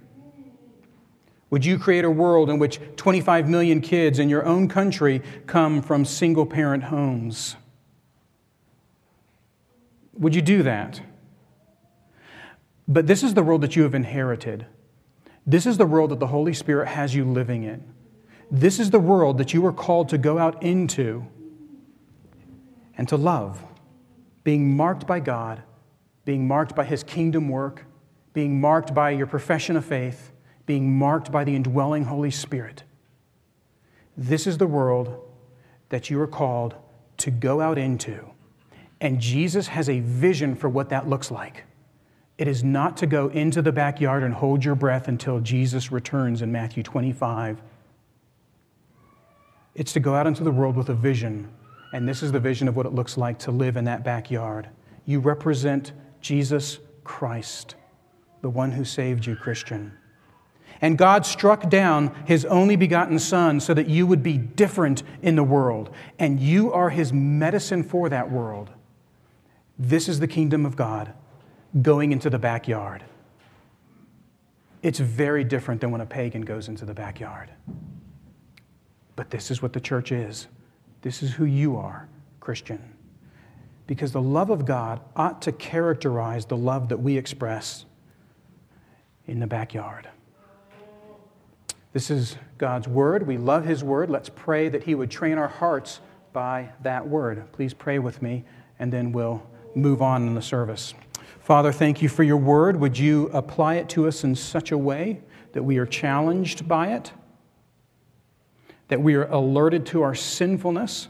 Would 1.54 1.66
you 1.66 1.78
create 1.78 2.04
a 2.04 2.10
world 2.10 2.50
in 2.50 2.58
which 2.58 2.80
25 2.96 3.48
million 3.48 3.80
kids 3.80 4.18
in 4.18 4.28
your 4.28 4.44
own 4.44 4.68
country 4.68 5.22
come 5.46 5.84
from 5.84 6.04
single 6.04 6.48
parent 6.48 6.86
homes? 6.86 7.58
Would 10.16 10.34
you 10.34 10.42
do 10.42 10.64
that? 10.64 11.00
But 12.88 13.06
this 13.06 13.22
is 13.22 13.36
the 13.36 13.44
world 13.44 13.62
that 13.62 13.76
you 13.76 13.84
have 13.84 13.94
inherited. 13.94 14.66
This 15.46 15.68
is 15.68 15.78
the 15.78 15.86
world 15.86 16.10
that 16.10 16.20
the 16.20 16.26
Holy 16.26 16.56
Spirit 16.56 16.88
has 16.88 17.14
you 17.14 17.24
living 17.24 17.62
in. 17.62 17.84
This 18.50 18.80
is 18.80 18.90
the 18.90 19.00
world 19.00 19.38
that 19.38 19.54
you 19.54 19.64
are 19.68 19.72
called 19.72 20.10
to 20.10 20.18
go 20.18 20.40
out 20.40 20.64
into 20.64 21.24
and 22.98 23.08
to 23.10 23.16
love, 23.16 23.64
being 24.44 24.76
marked 24.76 25.06
by 25.06 25.20
God, 25.20 25.62
being 26.26 26.48
marked 26.48 26.76
by 26.76 26.84
His 26.84 27.04
kingdom 27.04 27.48
work, 27.48 27.86
being 28.34 28.60
marked 28.60 28.96
by 28.96 29.12
your 29.12 29.28
profession 29.28 29.78
of 29.78 29.86
faith 29.86 30.32
being 30.66 30.98
marked 30.98 31.32
by 31.32 31.44
the 31.44 31.56
indwelling 31.56 32.06
Holy 32.06 32.32
Spirit. 32.32 32.84
This 34.16 34.48
is 34.48 34.58
the 34.58 34.68
world 34.68 35.20
that 35.90 36.10
you 36.10 36.20
are 36.22 36.28
called 36.28 36.76
to 37.18 37.32
go 37.32 37.62
out 37.62 37.78
into. 37.78 38.26
And 39.02 39.20
Jesus 39.20 39.68
has 39.68 39.90
a 39.90 40.00
vision 40.00 40.56
for 40.56 40.70
what 40.70 40.90
that 40.90 41.10
looks 41.10 41.30
like. 41.30 41.64
It 42.38 42.48
is 42.48 42.64
not 42.64 42.98
to 42.98 43.06
go 43.06 43.28
into 43.28 43.62
the 43.62 43.72
backyard 43.72 44.24
and 44.24 44.34
hold 44.34 44.66
your 44.66 44.76
breath 44.76 45.08
until 45.08 45.40
Jesus 45.40 45.92
returns 45.92 46.42
in 46.42 46.52
Matthew 46.52 46.84
25. 46.84 47.62
It's 49.76 49.94
to 49.94 50.00
go 50.00 50.16
out 50.16 50.28
into 50.28 50.44
the 50.44 50.52
world 50.52 50.76
with 50.76 50.90
a 50.90 50.94
vision. 50.94 51.50
And 51.94 52.08
this 52.08 52.24
is 52.24 52.32
the 52.32 52.40
vision 52.40 52.68
of 52.68 52.76
what 52.76 52.86
it 52.86 52.94
looks 52.94 53.18
like 53.18 53.38
to 53.40 53.52
live 53.52 53.78
in 53.78 53.86
that 53.86 54.04
backyard. 54.04 54.70
You 55.06 55.20
represent 55.20 55.92
Jesus 56.22 56.80
Christ, 57.04 57.76
the 58.42 58.50
one 58.50 58.72
who 58.72 58.86
saved 58.86 59.26
you, 59.26 59.36
Christian. 59.36 59.92
And 60.82 60.98
God 60.98 61.26
struck 61.26 61.70
down 61.70 62.14
his 62.26 62.46
only 62.46 62.76
begotten 62.76 63.20
Son 63.20 63.60
so 63.60 63.74
that 63.74 63.88
you 63.88 64.06
would 64.06 64.22
be 64.22 64.38
different 64.38 65.04
in 65.22 65.36
the 65.36 65.44
world. 65.44 65.90
And 66.20 66.40
you 66.40 66.74
are 66.74 66.90
his 66.90 67.14
medicine 67.14 67.84
for 67.84 68.10
that 68.10 68.30
world. 68.30 68.70
This 69.80 70.10
is 70.10 70.20
the 70.20 70.28
kingdom 70.28 70.66
of 70.66 70.76
God 70.76 71.14
going 71.82 72.12
into 72.12 72.30
the 72.30 72.40
backyard. 72.40 73.04
It's 74.82 75.00
very 75.00 75.44
different 75.46 75.80
than 75.80 75.92
when 75.92 76.02
a 76.02 76.06
pagan 76.06 76.42
goes 76.42 76.68
into 76.68 76.86
the 76.86 76.94
backyard. 76.94 77.50
But 79.16 79.30
this 79.30 79.50
is 79.50 79.62
what 79.62 79.74
the 79.74 79.80
church 79.80 80.12
is. 80.12 80.48
This 81.02 81.24
is 81.24 81.34
who 81.34 81.46
you 81.46 81.78
are, 81.78 82.10
Christian. 82.40 82.94
Because 83.88 84.12
the 84.12 84.22
love 84.22 84.50
of 84.50 84.66
God 84.66 85.02
ought 85.16 85.42
to 85.44 85.52
characterize 85.52 86.46
the 86.46 86.58
love 86.58 86.90
that 86.90 86.98
we 86.98 87.18
express 87.18 87.86
in 89.26 89.40
the 89.40 89.48
backyard. 89.48 90.10
This 91.94 92.10
is 92.10 92.38
God's 92.58 92.88
word. 92.88 93.28
We 93.28 93.38
love 93.38 93.66
his 93.66 93.84
word. 93.84 94.10
Let's 94.10 94.30
pray 94.30 94.68
that 94.68 94.84
he 94.84 94.96
would 94.96 95.12
train 95.12 95.38
our 95.38 95.48
hearts 95.48 96.02
by 96.34 96.70
that 96.82 97.08
word. 97.08 97.52
Please 97.52 97.76
pray 97.76 98.00
with 98.00 98.20
me, 98.20 98.44
and 98.80 98.92
then 98.92 99.12
we'll 99.12 99.44
move 99.76 100.02
on 100.02 100.28
in 100.28 100.34
the 100.34 100.42
service. 100.42 100.96
Father, 101.40 101.72
thank 101.72 102.02
you 102.02 102.10
for 102.10 102.24
your 102.24 102.38
word. 102.38 102.80
Would 102.80 102.98
you 102.98 103.28
apply 103.28 103.76
it 103.76 103.90
to 103.90 104.08
us 104.08 104.24
in 104.24 104.34
such 104.34 104.72
a 104.72 104.78
way 104.78 105.22
that 105.52 105.62
we 105.62 105.78
are 105.78 105.86
challenged 105.86 106.68
by 106.68 106.94
it, 106.94 107.12
that 108.88 109.02
we 109.02 109.14
are 109.14 109.26
alerted 109.26 109.86
to 109.88 110.02
our 110.02 110.16
sinfulness, 110.16 111.10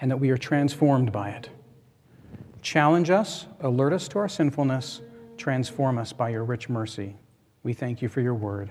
and 0.00 0.08
that 0.08 0.18
we 0.18 0.30
are 0.30 0.38
transformed 0.38 1.10
by 1.10 1.30
it? 1.30 1.50
Challenge 2.62 3.10
us, 3.10 3.46
alert 3.60 3.92
us 3.92 4.06
to 4.08 4.20
our 4.20 4.28
sinfulness, 4.28 5.00
transform 5.36 5.98
us 5.98 6.12
by 6.12 6.28
your 6.28 6.44
rich 6.44 6.68
mercy. 6.68 7.16
We 7.64 7.72
thank 7.72 8.02
you 8.02 8.08
for 8.08 8.20
your 8.20 8.34
word. 8.34 8.70